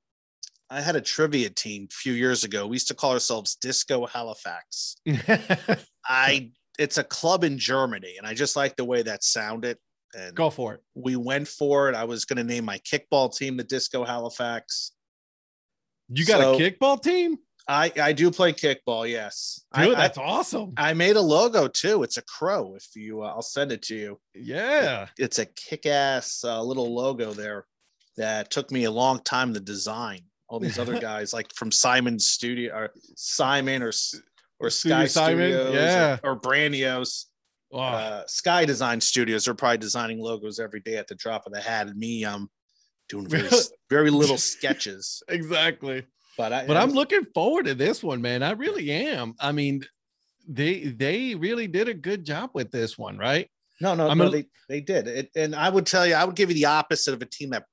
I 0.73 0.81
had 0.81 0.95
a 0.95 1.01
trivia 1.01 1.51
team 1.51 1.89
a 1.91 1.95
few 1.95 2.13
years 2.13 2.45
ago. 2.45 2.67
We 2.67 2.77
used 2.77 2.87
to 2.89 2.95
call 2.95 3.13
ourselves 3.13 3.57
Disco 3.57 4.07
Halifax. 4.07 4.97
I 6.09 6.53
it's 6.79 6.97
a 6.97 7.05
club 7.05 7.43
in 7.43 7.59
Germany, 7.59 8.15
and 8.17 8.27
I 8.27 8.35
just 8.35 8.55
like 8.57 8.77
the 8.77 8.85
way 8.85 9.03
that 9.03 9.25
sounded. 9.25 9.79
And 10.17 10.35
Go 10.35 10.49
for 10.51 10.75
it. 10.75 10.81
we 10.95 11.17
went 11.17 11.47
for 11.49 11.89
it. 11.89 11.95
I 11.97 12.05
was 12.05 12.25
going 12.25 12.37
to 12.39 12.45
name 12.45 12.65
my 12.65 12.79
kickball 12.79 13.37
team 13.37 13.57
the 13.57 13.65
Disco 13.65 14.05
Halifax. 14.05 14.93
You 16.13 16.25
got 16.27 16.41
So- 16.41 16.55
a 16.55 16.59
kickball 16.59 17.03
team? 17.03 17.39
I 17.69 17.93
I 18.03 18.13
do 18.13 18.31
play 18.33 18.53
kickball. 18.53 19.09
Yes, 19.09 19.61
Dude, 19.75 19.95
I, 19.95 20.03
that's 20.03 20.19
awesome. 20.19 20.73
I 20.77 20.93
made 20.93 21.15
a 21.15 21.21
logo 21.21 21.69
too. 21.69 22.03
It's 22.03 22.17
a 22.17 22.23
crow. 22.23 22.75
If 22.75 22.87
you, 22.97 23.23
uh, 23.23 23.27
I'll 23.29 23.43
send 23.43 23.71
it 23.71 23.83
to 23.83 23.95
you. 23.95 24.21
yeah. 24.35 25.07
It's 25.19 25.39
a 25.39 25.47
kick-ass 25.47 26.43
uh, 26.43 26.61
little 26.63 26.93
logo 26.93 27.33
there 27.33 27.67
that 28.17 28.51
took 28.51 28.73
me 28.73 28.85
a 28.85 28.91
long 28.91 29.21
time 29.23 29.55
to 29.55 29.61
design. 29.61 30.21
All 30.49 30.59
these 30.59 30.81
other 30.81 30.99
guys, 31.11 31.33
like 31.33 31.53
from 31.55 31.71
Simon's 31.71 32.27
studio 32.27 32.75
or 32.75 32.91
Simon 33.15 33.83
or 33.83 33.93
or 34.59 34.69
Studio 34.71 34.97
Sky 34.99 35.07
Simon, 35.07 35.53
Studios, 35.53 35.75
yeah. 35.75 36.19
or, 36.25 36.33
or 36.33 36.41
Brandiose. 36.41 37.27
Oh, 37.73 37.79
Uh, 37.79 38.27
Sky 38.27 38.65
Design 38.65 39.01
Studios 39.01 39.47
are 39.47 39.55
probably 39.55 39.79
designing 39.79 40.19
logos 40.19 40.59
every 40.59 40.81
day 40.81 40.97
at 40.97 41.07
the 41.07 41.15
drop 41.15 41.47
of 41.47 41.53
the 41.53 41.61
hat, 41.61 41.87
and 41.87 41.97
me, 41.97 42.25
I'm 42.27 42.51
doing 43.11 43.27
very, 43.29 43.49
very 43.91 44.11
little 44.11 44.39
sketches. 44.39 45.23
exactly. 45.29 46.07
But 46.39 46.53
I, 46.55 46.67
But 46.67 46.79
I'm 46.79 46.93
looking 46.93 47.27
forward 47.35 47.67
to 47.67 47.75
this 47.75 48.03
one, 48.03 48.23
man. 48.23 48.43
I 48.43 48.53
really 48.53 48.91
am. 48.91 49.35
I 49.39 49.53
mean, 49.53 49.83
they 50.49 50.85
they 50.85 51.35
really 51.35 51.67
did 51.67 51.89
a 51.89 51.95
good 51.95 52.25
job 52.25 52.51
with 52.55 52.71
this 52.71 52.97
one, 52.97 53.19
right? 53.19 53.51
No, 53.81 53.95
no, 53.95 54.09
I'm 54.09 54.17
no, 54.19 54.27
a- 54.27 54.31
they, 54.31 54.45
they 54.69 54.81
did. 54.81 55.07
It, 55.09 55.31
and 55.37 55.55
I 55.55 55.69
would 55.69 55.85
tell 55.87 56.07
you, 56.07 56.15
I 56.15 56.25
would 56.25 56.37
give 56.37 56.49
you 56.49 56.55
the 56.55 56.65
opposite 56.67 57.13
of 57.13 57.21
a 57.21 57.27
team 57.27 57.51
that 57.51 57.65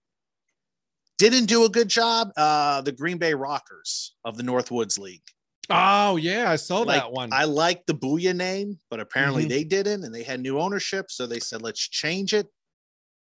didn't 1.18 1.46
do 1.46 1.66
a 1.66 1.70
good 1.70 1.88
job. 1.88 2.32
Uh, 2.36 2.82
the 2.82 2.92
Green 2.92 3.18
Bay 3.18 3.34
Rockers 3.34 4.16
of 4.26 4.38
the 4.38 4.44
Northwoods 4.44 5.00
League. 5.00 5.24
Oh 5.70 6.16
yeah, 6.18 6.50
I 6.50 6.56
saw 6.56 6.80
Like, 6.82 7.02
that 7.02 7.12
one. 7.12 7.30
I 7.34 7.44
like 7.44 7.86
the 7.86 7.94
Booyah 7.94 8.36
name, 8.36 8.80
but 8.90 9.00
apparently 9.00 9.46
Mhm. 9.46 9.50
they 9.50 9.64
didn't, 9.64 10.04
and 10.04 10.14
they 10.16 10.24
had 10.24 10.40
new 10.40 10.60
ownership, 10.60 11.10
so 11.10 11.26
they 11.28 11.40
said 11.40 11.62
let's 11.62 11.80
change 11.88 12.34
it. 12.34 12.48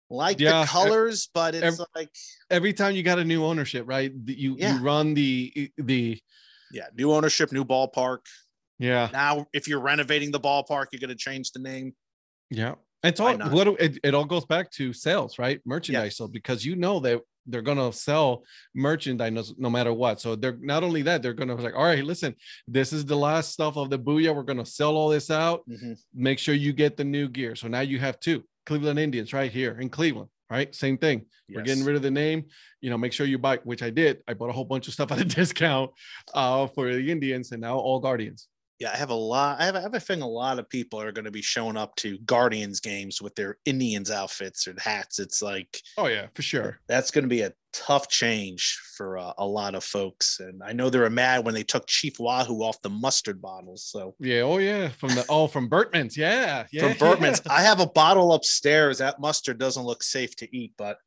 Like 0.10 0.40
Yeah, 0.40 0.62
the 0.62 0.68
colors, 0.68 1.30
but 1.34 1.54
it's 1.56 1.80
ev- 1.80 1.86
like 1.96 2.10
Every 2.50 2.74
time 2.74 2.96
you 2.96 3.04
got 3.04 3.20
a 3.20 3.24
new 3.26 3.44
ownership, 3.46 3.86
right? 3.88 4.12
You 4.26 4.56
Yeah. 4.58 4.78
you 4.78 4.84
run 4.84 5.14
the 5.14 5.72
the 5.78 6.20
yeah, 6.72 6.88
new 6.96 7.12
ownership, 7.14 7.52
new 7.52 7.66
ballpark. 7.66 8.20
yeah 8.80 9.10
Now, 9.12 9.46
if 9.54 9.68
you're 9.68 9.80
renovating 9.82 10.32
the 10.32 10.40
ballpark, 10.40 10.88
you're 10.92 11.00
going 11.00 11.10
to 11.10 11.16
change 11.16 11.52
the 11.52 11.60
name. 11.60 11.96
yeah. 12.50 12.76
It's 13.02 13.22
all 13.22 13.38
what 13.38 13.66
it, 13.80 13.98
it 14.04 14.14
all 14.14 14.26
goes 14.26 14.46
back 14.46 14.70
to 14.72 14.92
sales, 14.92 15.40
right? 15.40 15.62
Merchandise. 15.66 16.18
So 16.18 16.28
because 16.28 16.66
you 16.66 16.76
know 16.76 17.00
that 17.00 17.22
they're 17.48 17.62
gonna 17.62 17.94
sell 17.94 18.44
merchandise 18.76 19.32
no, 19.32 19.44
no 19.58 19.70
matter 19.70 19.94
what. 19.94 20.20
So 20.20 20.36
they're 20.36 20.58
not 20.60 20.84
only 20.84 21.02
that, 21.04 21.22
they're 21.24 21.34
gonna 21.34 21.56
like, 21.56 21.76
all 21.76 21.86
right, 21.86 22.04
listen, 22.04 22.36
this 22.68 22.92
is 22.92 23.06
the 23.06 23.16
last 23.16 23.54
stuff 23.54 23.78
of 23.78 23.90
the 23.90 23.98
booyah. 23.98 24.36
We're 24.36 24.44
gonna 24.44 24.66
sell 24.66 24.98
all 24.98 25.08
this 25.10 25.32
out. 25.32 25.62
Mm-hmm. 25.70 25.94
Make 26.14 26.40
sure 26.40 26.54
you 26.54 26.74
get 26.74 26.98
the 26.98 27.06
new 27.06 27.30
gear. 27.30 27.56
So 27.56 27.70
now 27.70 27.80
you 27.80 28.00
have 28.00 28.20
two 28.20 28.44
Cleveland 28.70 29.00
Indians 29.00 29.34
right 29.34 29.52
here 29.52 29.80
in 29.80 29.90
Cleveland, 29.90 30.30
right? 30.48 30.76
Same 30.76 30.96
thing. 30.96 31.26
We're 31.50 31.64
getting 31.64 31.84
rid 31.84 31.96
of 31.96 32.04
the 32.04 32.12
name. 32.12 32.46
You 32.82 32.92
know, 32.92 33.00
make 33.00 33.14
sure 33.14 33.26
you 33.26 33.40
buy, 33.40 33.58
which 33.64 33.82
I 33.82 33.90
did. 33.90 34.22
I 34.28 34.36
bought 34.36 34.52
a 34.52 34.54
whole 34.54 34.64
bunch 34.64 34.88
of 34.88 34.94
stuff 34.94 35.12
at 35.12 35.20
a 35.20 35.26
discount 35.40 35.90
uh, 36.36 36.68
for 36.68 36.94
the 36.94 37.12
Indians 37.12 37.52
and 37.52 37.62
now 37.62 37.80
all 37.80 38.00
Guardians. 38.00 38.48
Yeah, 38.80 38.92
I 38.94 38.98
have 38.98 39.10
a 39.10 39.16
lot. 39.16 39.60
I 39.60 39.66
have, 39.66 39.76
I 39.76 39.82
have 39.82 39.94
a 39.94 40.00
feeling 40.00 40.22
a 40.22 40.28
lot 40.28 40.58
of 40.58 40.70
people 40.70 41.02
are 41.02 41.12
going 41.12 41.26
to 41.26 41.32
be 41.32 41.42
showing 41.42 41.76
up 41.76 41.96
to 41.98 42.18
Guardians 42.20 42.80
games 42.80 43.22
with 43.22 43.36
their 43.36 43.58
Indians 43.66 44.10
outfits 44.10 44.68
and 44.68 44.80
hats. 44.80 45.20
It's 45.20 45.42
like, 45.42 45.82
oh 45.98 46.08
yeah, 46.08 46.28
for 46.34 46.42
sure. 46.42 46.80
That's 46.88 47.12
going 47.12 47.24
to 47.24 47.30
be 47.30 47.42
a 47.42 47.52
tough 47.74 48.08
change 48.08 48.80
for 48.96 49.18
uh, 49.18 49.34
a 49.38 49.46
lot 49.46 49.76
of 49.76 49.84
folks. 49.84 50.40
And 50.40 50.64
I 50.64 50.72
know 50.72 50.90
they 50.90 51.00
were 51.00 51.10
mad 51.10 51.44
when 51.44 51.54
they 51.54 51.64
took 51.64 51.88
Chief 51.88 52.20
Wahoo 52.20 52.62
off 52.62 52.82
the 52.82 52.90
mustard 52.90 53.42
bottles. 53.42 53.84
So 53.86 54.16
yeah, 54.20 54.42
oh 54.42 54.60
yeah, 54.60 54.90
from 54.90 55.10
the 55.10 55.26
oh 55.28 55.48
from 55.48 55.68
Bertman's, 55.68 56.16
yeah, 56.16 56.66
yeah, 56.72 56.88
from 56.88 56.98
Bertman's. 56.98 57.42
Yeah. 57.46 57.52
I 57.56 57.62
have 57.64 57.82
a 57.82 57.88
bottle 57.88 58.34
upstairs. 58.34 59.00
That 59.00 59.20
mustard 59.20 59.60
doesn't 59.60 59.84
look 59.84 60.04
safe 60.04 60.36
to 60.38 60.56
eat, 60.56 60.74
but. 60.78 60.98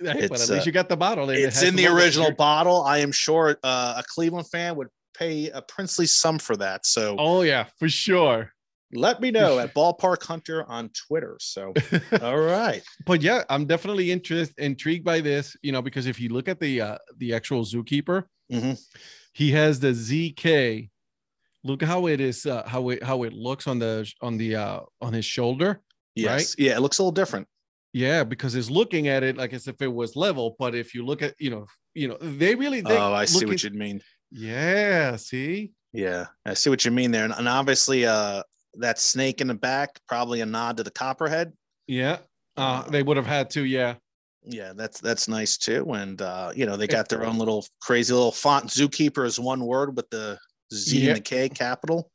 Hey, 0.00 0.28
but 0.28 0.40
at 0.40 0.48
least 0.48 0.52
uh, 0.52 0.62
you 0.64 0.70
got 0.70 0.88
the 0.88 0.96
bottle. 0.96 1.28
It 1.28 1.40
it's 1.40 1.60
in 1.60 1.74
the 1.74 1.88
original 1.88 2.30
bottle. 2.30 2.82
I 2.82 2.98
am 2.98 3.10
sure 3.10 3.58
uh, 3.64 3.94
a 3.96 4.04
Cleveland 4.06 4.46
fan 4.48 4.76
would 4.76 4.86
pay 5.18 5.50
a 5.50 5.62
princely 5.62 6.06
sum 6.06 6.38
for 6.38 6.56
that. 6.56 6.86
So, 6.86 7.16
oh 7.18 7.42
yeah, 7.42 7.66
for 7.78 7.88
sure. 7.88 8.52
Let 8.92 9.20
me 9.20 9.30
know 9.30 9.58
at 9.58 9.74
Ballpark 9.74 10.22
Hunter 10.22 10.64
on 10.64 10.88
Twitter. 10.90 11.36
So, 11.40 11.74
all 12.22 12.38
right. 12.38 12.82
But 13.04 13.20
yeah, 13.20 13.42
I'm 13.50 13.66
definitely 13.66 14.10
interested, 14.10 14.58
intrigued 14.58 15.04
by 15.04 15.20
this. 15.20 15.56
You 15.62 15.72
know, 15.72 15.82
because 15.82 16.06
if 16.06 16.18
you 16.18 16.30
look 16.30 16.48
at 16.48 16.58
the 16.58 16.80
uh, 16.80 16.98
the 17.18 17.34
actual 17.34 17.64
zookeeper, 17.64 18.24
mm-hmm. 18.50 18.72
he 19.34 19.50
has 19.52 19.80
the 19.80 19.88
ZK. 19.88 20.88
Look 21.64 21.82
how 21.82 22.06
it 22.06 22.20
is, 22.20 22.46
uh, 22.46 22.66
how 22.66 22.88
it 22.88 23.02
how 23.02 23.24
it 23.24 23.34
looks 23.34 23.66
on 23.66 23.78
the 23.78 24.10
on 24.22 24.38
the 24.38 24.56
uh, 24.56 24.80
on 25.02 25.12
his 25.12 25.26
shoulder. 25.26 25.82
Yes. 26.14 26.56
Right? 26.58 26.66
Yeah, 26.66 26.76
it 26.76 26.80
looks 26.80 26.98
a 26.98 27.02
little 27.02 27.12
different. 27.12 27.46
Yeah, 27.92 28.24
because 28.24 28.54
it's 28.54 28.70
looking 28.70 29.08
at 29.08 29.22
it 29.22 29.36
like 29.36 29.52
as 29.52 29.66
if 29.66 29.80
it 29.82 29.92
was 29.92 30.14
level, 30.14 30.56
but 30.58 30.74
if 30.74 30.94
you 30.94 31.04
look 31.04 31.22
at, 31.22 31.34
you 31.38 31.50
know, 31.50 31.66
you 31.94 32.08
know, 32.08 32.16
they 32.20 32.54
really. 32.54 32.80
They 32.80 32.96
oh, 32.96 33.12
I 33.12 33.24
see 33.24 33.46
what 33.46 33.62
you 33.62 33.70
mean. 33.70 34.00
Yeah. 34.30 35.16
See. 35.16 35.72
Yeah, 35.92 36.26
I 36.44 36.54
see 36.54 36.70
what 36.70 36.84
you 36.84 36.90
mean 36.90 37.10
there, 37.10 37.24
and, 37.24 37.32
and 37.32 37.48
obviously, 37.48 38.04
uh, 38.06 38.42
that 38.74 38.98
snake 38.98 39.40
in 39.40 39.46
the 39.48 39.54
back 39.54 39.98
probably 40.06 40.40
a 40.42 40.46
nod 40.46 40.76
to 40.76 40.82
the 40.82 40.90
copperhead. 40.90 41.52
Yeah. 41.86 42.18
Uh, 42.56 42.82
they 42.82 43.02
would 43.02 43.16
have 43.16 43.26
had 43.26 43.50
to. 43.50 43.64
Yeah. 43.64 43.94
Yeah, 44.44 44.72
that's 44.74 45.00
that's 45.00 45.28
nice 45.28 45.58
too, 45.58 45.92
and 45.92 46.22
uh, 46.22 46.52
you 46.54 46.64
know 46.64 46.76
they 46.76 46.86
got 46.86 47.08
their 47.08 47.24
own 47.24 47.38
little 47.38 47.66
crazy 47.82 48.14
little 48.14 48.32
font. 48.32 48.68
Zookeeper 48.68 49.26
is 49.26 49.38
one 49.38 49.64
word 49.64 49.96
with 49.96 50.08
the 50.10 50.38
Z 50.72 50.98
yeah. 50.98 51.08
and 51.08 51.16
the 51.18 51.22
K 51.22 51.48
capital. 51.48 52.10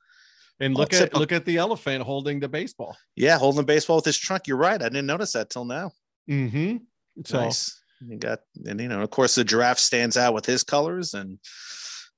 And 0.59 0.73
look 0.73 0.93
at 0.93 1.13
look 1.13 1.31
at 1.31 1.45
the 1.45 1.57
elephant 1.57 2.01
holding 2.03 2.39
the 2.39 2.47
baseball. 2.47 2.95
Yeah, 3.15 3.37
holding 3.37 3.57
the 3.57 3.65
baseball 3.65 3.97
with 3.97 4.05
his 4.05 4.17
trunk. 4.17 4.47
You're 4.47 4.57
right. 4.57 4.81
I 4.81 4.89
didn't 4.89 5.05
notice 5.05 5.33
that 5.33 5.49
till 5.49 5.65
now. 5.65 5.91
Mm-hmm. 6.29 6.77
So 7.25 7.41
nice. 7.41 7.79
you 8.07 8.17
got 8.17 8.39
and 8.65 8.79
you 8.79 8.87
know, 8.87 9.01
of 9.01 9.09
course 9.09 9.35
the 9.35 9.43
giraffe 9.43 9.79
stands 9.79 10.17
out 10.17 10.33
with 10.33 10.45
his 10.45 10.63
colors 10.63 11.13
and 11.13 11.37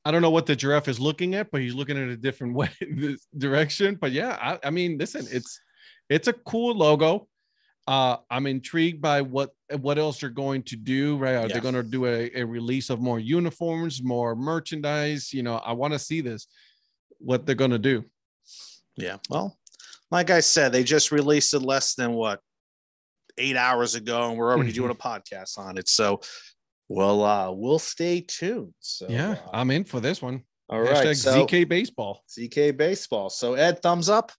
I 0.06 0.12
don't 0.12 0.22
know 0.22 0.30
what 0.30 0.46
the 0.46 0.56
giraffe 0.56 0.88
is 0.88 1.00
looking 1.00 1.34
at, 1.34 1.50
but 1.52 1.62
he's 1.62 1.74
looking 1.74 1.98
at 1.98 2.08
a 2.08 2.16
different 2.16 2.54
way, 2.56 2.70
this 2.80 3.26
direction. 3.38 3.96
But 4.00 4.12
yeah, 4.12 4.38
I, 4.40 4.68
I 4.68 4.70
mean, 4.70 4.98
listen, 4.98 5.26
it's 5.32 5.60
it's 6.10 6.28
a 6.28 6.34
cool 6.34 6.76
logo. 6.76 7.28
Uh, 7.88 8.18
I'm 8.32 8.48
intrigued 8.48 9.02
by 9.02 9.22
what 9.22 9.52
what 9.80 9.98
else 9.98 10.20
they're 10.20 10.30
going 10.30 10.64
to 10.64 10.76
do. 10.76 11.18
Right? 11.18 11.36
Are 11.36 11.48
yeah. 11.48 11.56
they 11.56 11.60
going 11.60 11.76
to 11.76 11.84
do 11.84 12.06
a, 12.06 12.32
a 12.36 12.44
release 12.44 12.90
of 12.90 13.02
more 13.02 13.20
uniforms, 13.20 14.04
more 14.04 14.36
merchandise? 14.36 15.34
You 15.34 15.44
know, 15.44 15.56
I 15.58 15.74
want 15.74 15.94
to 15.94 16.00
see 16.00 16.22
this. 16.22 16.48
What 17.20 17.46
they're 17.46 17.56
going 17.56 17.72
to 17.72 17.80
do. 17.80 18.04
Yeah. 18.98 19.18
Well, 19.30 19.58
like 20.12 20.30
I 20.30 20.42
said, 20.42 20.72
they 20.72 20.84
just 20.84 21.12
released 21.12 21.54
it 21.54 21.60
less 21.60 21.96
than 21.96 22.14
what 22.14 22.40
eight 23.38 23.58
hours 23.58 23.96
ago, 23.96 24.30
and 24.30 24.38
we're 24.38 24.52
already 24.52 24.72
doing 24.72 24.92
a 24.92 24.96
podcast 24.96 25.58
on 25.58 25.78
it. 25.78 25.90
So 25.90 26.22
well, 26.88 27.24
uh, 27.24 27.52
we'll 27.52 27.80
stay 27.80 28.22
tuned. 28.22 28.74
So 28.80 29.08
yeah, 29.10 29.32
uh, 29.32 29.50
I'm 29.54 29.72
in 29.72 29.84
for 29.84 30.00
this 30.00 30.22
one. 30.22 30.44
All 30.70 30.82
right, 30.82 31.16
so, 31.16 31.46
ZK 31.46 31.68
baseball. 31.68 32.24
ZK 32.30 32.76
baseball. 32.76 33.30
So 33.30 33.54
Ed, 33.54 33.82
thumbs 33.82 34.10
up. 34.10 34.32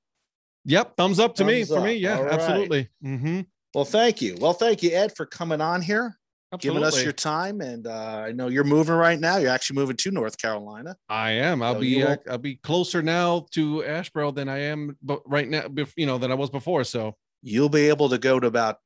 Yep, 0.65 0.97
thumbs 0.97 1.21
up 1.21 1.37
to 1.37 1.45
thumbs 1.45 1.53
me 1.53 1.63
up. 1.63 1.69
for 1.69 1.81
me. 1.81 1.95
Yeah, 1.95 2.19
All 2.19 2.29
absolutely. 2.29 2.89
Right. 3.03 3.13
Mm-hmm. 3.13 3.41
Well, 3.75 3.85
thank 3.85 4.21
you. 4.21 4.37
Well, 4.41 4.53
thank 4.53 4.83
you, 4.83 4.91
Ed, 4.91 5.15
for 5.15 5.27
coming 5.27 5.61
on 5.61 5.83
here, 5.83 6.19
absolutely. 6.53 6.81
giving 6.81 6.89
us 6.89 7.05
your 7.05 7.13
time. 7.13 7.61
And 7.61 7.87
uh, 7.87 8.25
I 8.27 8.33
know 8.33 8.49
you're 8.49 8.65
moving 8.65 8.95
right 8.97 9.21
now. 9.21 9.37
You're 9.37 9.51
actually 9.51 9.77
moving 9.77 9.97
to 9.99 10.11
North 10.11 10.39
Carolina. 10.39 10.97
I 11.09 11.33
am. 11.33 11.63
I'll 11.63 11.75
so 11.75 11.81
be. 11.81 12.03
Uh, 12.03 12.17
I'll 12.29 12.39
be 12.39 12.57
closer 12.57 13.03
now 13.03 13.47
to 13.53 13.85
Asheboro 13.87 14.35
than 14.35 14.49
I 14.49 14.59
am, 14.63 14.97
but 15.03 15.21
right 15.27 15.49
now, 15.49 15.67
you 15.97 16.07
know, 16.07 16.19
than 16.19 16.33
I 16.33 16.35
was 16.35 16.51
before. 16.51 16.83
So 16.83 17.17
you'll 17.43 17.69
be 17.69 17.89
able 17.89 18.09
to 18.09 18.19
go 18.19 18.41
to 18.41 18.47
about 18.49 18.79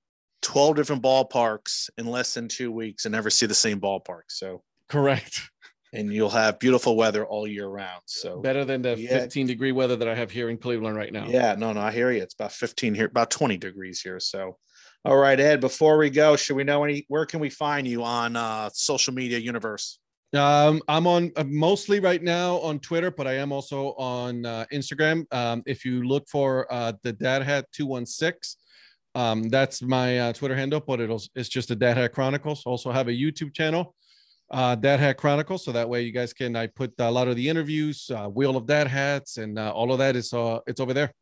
12 0.43 0.77
different 0.77 1.03
ballparks 1.03 1.91
in 1.99 2.07
less 2.07 2.35
than 2.35 2.49
two 2.49 2.73
weeks 2.73 3.05
and 3.05 3.13
never 3.13 3.31
see 3.31 3.47
the 3.47 3.55
same 3.55 3.81
ballpark. 3.81 4.23
So 4.29 4.63
correct. 4.89 5.41
And 5.93 6.13
you'll 6.13 6.31
have 6.31 6.61
beautiful 6.61 6.97
weather 6.97 7.27
all 7.27 7.47
year 7.47 7.67
round. 7.67 8.03
So 8.07 8.41
better 8.41 8.65
than 8.65 8.83
the 8.83 8.97
yeah. 8.97 9.21
15 9.21 9.49
degree 9.49 9.73
weather 9.73 9.97
that 9.97 10.09
I 10.09 10.15
have 10.15 10.31
here 10.31 10.49
in 10.49 10.57
Cleveland 10.57 10.97
right 10.97 11.13
now. 11.13 11.27
Yeah, 11.27 11.57
no, 11.57 11.73
no, 11.73 11.81
I 11.81 11.91
hear 11.91 12.13
you. 12.13 12.23
It's 12.23 12.35
about 12.35 12.53
15 12.53 12.95
here, 12.95 13.07
about 13.07 13.31
20 13.31 13.57
degrees 13.57 14.01
here. 14.01 14.21
So 14.21 14.57
all 15.05 15.17
right, 15.17 15.41
Ed, 15.41 15.61
before 15.61 15.97
we 15.97 16.11
go, 16.11 16.37
should 16.37 16.57
we 16.57 16.65
know 16.65 16.85
any 16.85 17.07
where 17.09 17.25
can 17.25 17.41
we 17.41 17.49
find 17.49 17.87
you 17.87 18.05
on 18.05 18.37
uh 18.37 18.69
social 18.73 19.15
media 19.15 19.39
universe? 19.39 19.99
Um, 20.33 20.81
I'm 20.87 21.07
on 21.07 21.33
uh, 21.37 21.45
mostly 21.49 21.99
right 21.99 22.23
now 22.23 22.59
on 22.59 22.79
Twitter, 22.79 23.11
but 23.11 23.27
I 23.27 23.35
am 23.35 23.51
also 23.51 23.95
on 23.95 24.47
uh, 24.47 24.65
Instagram. 24.73 25.25
Um, 25.35 25.63
if 25.67 25.85
you 25.85 26.05
look 26.05 26.29
for 26.29 26.73
uh, 26.73 26.93
the 27.03 27.13
Dad 27.13 27.43
Hat 27.43 27.67
216, 27.73 28.61
um, 29.15 29.49
that's 29.49 29.83
my 29.83 30.19
uh, 30.19 30.33
Twitter 30.33 30.57
handle, 30.57 30.81
but 30.81 31.01
it'll 31.01 31.23
it's 31.35 31.49
just 31.49 31.71
a 31.71 31.77
Dad 31.77 31.97
Hat 31.97 32.13
Chronicles. 32.13 32.63
Also 32.65 32.93
have 32.93 33.09
a 33.09 33.13
YouTube 33.13 33.55
channel, 33.55 33.95
uh, 34.51 34.75
Dad 34.75 35.01
Hat 35.01 35.17
Chronicles, 35.17 35.65
so 35.65 35.73
that 35.73 35.89
way 35.89 36.03
you 36.03 36.13
guys 36.13 36.33
can. 36.33 36.55
I 36.57 36.69
put 36.69 36.93
a 36.99 37.11
lot 37.11 37.29
of 37.29 37.37
the 37.37 37.49
interviews, 37.49 38.11
uh, 38.15 38.29
Wheel 38.29 38.57
of 38.57 38.67
Dad 38.67 38.87
Hats, 38.87 39.37
and 39.39 39.59
uh, 39.59 39.73
all 39.73 39.93
of 39.93 39.99
that 39.99 40.17
is 40.17 40.33
uh, 40.33 40.61
it's 40.67 40.81
over 40.81 40.95
there. 40.95 41.13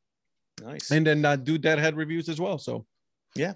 Nice. 0.62 0.90
And 0.90 1.06
then 1.06 1.24
uh, 1.24 1.36
do 1.36 1.56
Dad 1.56 1.78
Hat 1.78 1.94
reviews 1.94 2.28
as 2.28 2.40
well. 2.40 2.58
So, 2.58 2.84
yeah, 3.34 3.54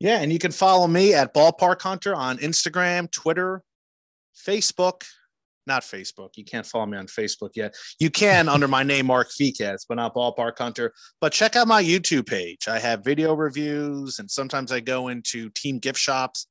yeah, 0.00 0.20
and 0.20 0.32
you 0.32 0.38
can 0.38 0.50
follow 0.50 0.88
me 0.88 1.14
at 1.14 1.32
Ballpark 1.32 1.82
Hunter 1.82 2.14
on 2.14 2.38
Instagram, 2.38 3.10
Twitter, 3.10 3.62
Facebook, 4.34 5.04
not 5.66 5.82
Facebook. 5.82 6.30
You 6.36 6.44
can't 6.44 6.66
follow 6.66 6.86
me 6.86 6.98
on 6.98 7.06
Facebook 7.06 7.50
yet. 7.54 7.74
You 7.98 8.10
can 8.10 8.48
under 8.48 8.68
my 8.68 8.82
name, 8.82 9.06
Mark 9.06 9.30
Fekes, 9.30 9.84
but 9.88 9.96
not 9.96 10.14
Ballpark 10.14 10.58
Hunter. 10.58 10.92
But 11.20 11.32
check 11.32 11.56
out 11.56 11.68
my 11.68 11.82
YouTube 11.82 12.26
page. 12.26 12.68
I 12.68 12.78
have 12.78 13.04
video 13.04 13.34
reviews, 13.34 14.18
and 14.18 14.30
sometimes 14.30 14.72
I 14.72 14.80
go 14.80 15.08
into 15.08 15.50
team 15.50 15.78
gift 15.78 15.98
shops 15.98 16.46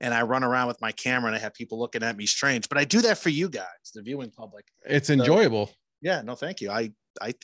and 0.00 0.12
I 0.12 0.22
run 0.22 0.44
around 0.44 0.68
with 0.68 0.80
my 0.80 0.92
camera 0.92 1.28
and 1.28 1.36
I 1.36 1.38
have 1.38 1.54
people 1.54 1.78
looking 1.78 2.02
at 2.02 2.16
me 2.16 2.26
strange. 2.26 2.68
But 2.68 2.78
I 2.78 2.84
do 2.84 3.00
that 3.02 3.18
for 3.18 3.30
you 3.30 3.48
guys, 3.48 3.64
the 3.94 4.02
viewing 4.02 4.30
public. 4.30 4.66
It's 4.84 5.08
so, 5.08 5.14
enjoyable. 5.14 5.70
Yeah, 6.02 6.22
no, 6.22 6.34
thank 6.34 6.60
you. 6.60 6.70
I 6.70 6.90
I 7.20 7.34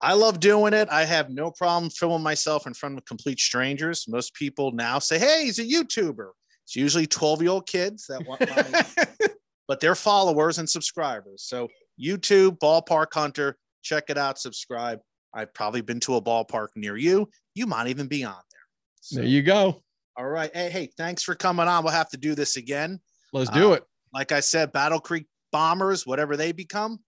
I 0.00 0.14
love 0.14 0.40
doing 0.40 0.72
it. 0.72 0.88
I 0.90 1.04
have 1.04 1.30
no 1.30 1.50
problem 1.50 1.90
filming 1.90 2.22
myself 2.22 2.66
in 2.66 2.74
front 2.74 2.98
of 2.98 3.04
complete 3.04 3.38
strangers. 3.38 4.06
Most 4.08 4.34
people 4.34 4.72
now 4.72 4.98
say, 4.98 5.18
"Hey, 5.18 5.44
he's 5.44 5.58
a 5.58 5.64
YouTuber." 5.64 6.30
It's 6.64 6.76
usually 6.76 7.06
12 7.06 7.42
year 7.42 7.50
old 7.50 7.66
kids 7.66 8.06
that 8.08 8.26
want 8.26 8.40
my 8.40 9.28
but 9.72 9.80
they're 9.80 9.94
followers 9.94 10.58
and 10.58 10.68
subscribers. 10.68 11.44
So 11.44 11.66
YouTube, 11.98 12.58
Ballpark 12.58 13.06
Hunter, 13.14 13.56
check 13.80 14.10
it 14.10 14.18
out, 14.18 14.38
subscribe. 14.38 15.00
I've 15.32 15.54
probably 15.54 15.80
been 15.80 15.98
to 16.00 16.16
a 16.16 16.20
ballpark 16.20 16.68
near 16.76 16.98
you. 16.98 17.26
You 17.54 17.66
might 17.66 17.86
even 17.86 18.06
be 18.06 18.22
on 18.22 18.34
there. 18.34 18.60
So, 19.00 19.20
there 19.20 19.24
you 19.24 19.40
go. 19.40 19.80
All 20.14 20.28
right. 20.28 20.54
Hey, 20.54 20.68
hey, 20.68 20.90
thanks 20.98 21.22
for 21.22 21.34
coming 21.34 21.68
on. 21.68 21.84
We'll 21.84 21.94
have 21.94 22.10
to 22.10 22.18
do 22.18 22.34
this 22.34 22.58
again. 22.58 23.00
Let's 23.32 23.48
do 23.48 23.70
uh, 23.70 23.76
it. 23.76 23.84
Like 24.12 24.30
I 24.30 24.40
said, 24.40 24.72
Battle 24.72 25.00
Creek 25.00 25.24
Bombers, 25.52 26.06
whatever 26.06 26.36
they 26.36 26.52
become, 26.52 26.98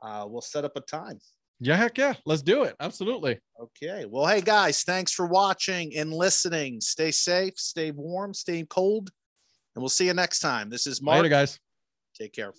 uh, 0.00 0.24
we'll 0.28 0.40
set 0.40 0.64
up 0.64 0.76
a 0.76 0.80
time. 0.80 1.18
Yeah, 1.58 1.74
heck 1.74 1.98
yeah. 1.98 2.14
Let's 2.24 2.42
do 2.42 2.62
it. 2.62 2.76
Absolutely. 2.78 3.40
Okay. 3.60 4.06
Well, 4.08 4.24
hey 4.24 4.40
guys, 4.40 4.84
thanks 4.84 5.12
for 5.12 5.26
watching 5.26 5.96
and 5.96 6.12
listening. 6.12 6.80
Stay 6.80 7.10
safe, 7.10 7.54
stay 7.56 7.90
warm, 7.90 8.34
stay 8.34 8.64
cold, 8.70 9.10
and 9.74 9.82
we'll 9.82 9.88
see 9.88 10.06
you 10.06 10.14
next 10.14 10.38
time. 10.38 10.70
This 10.70 10.86
is 10.86 11.02
Mark. 11.02 11.16
Later, 11.16 11.28
guys. 11.28 11.58
Take 12.18 12.32
care. 12.32 12.52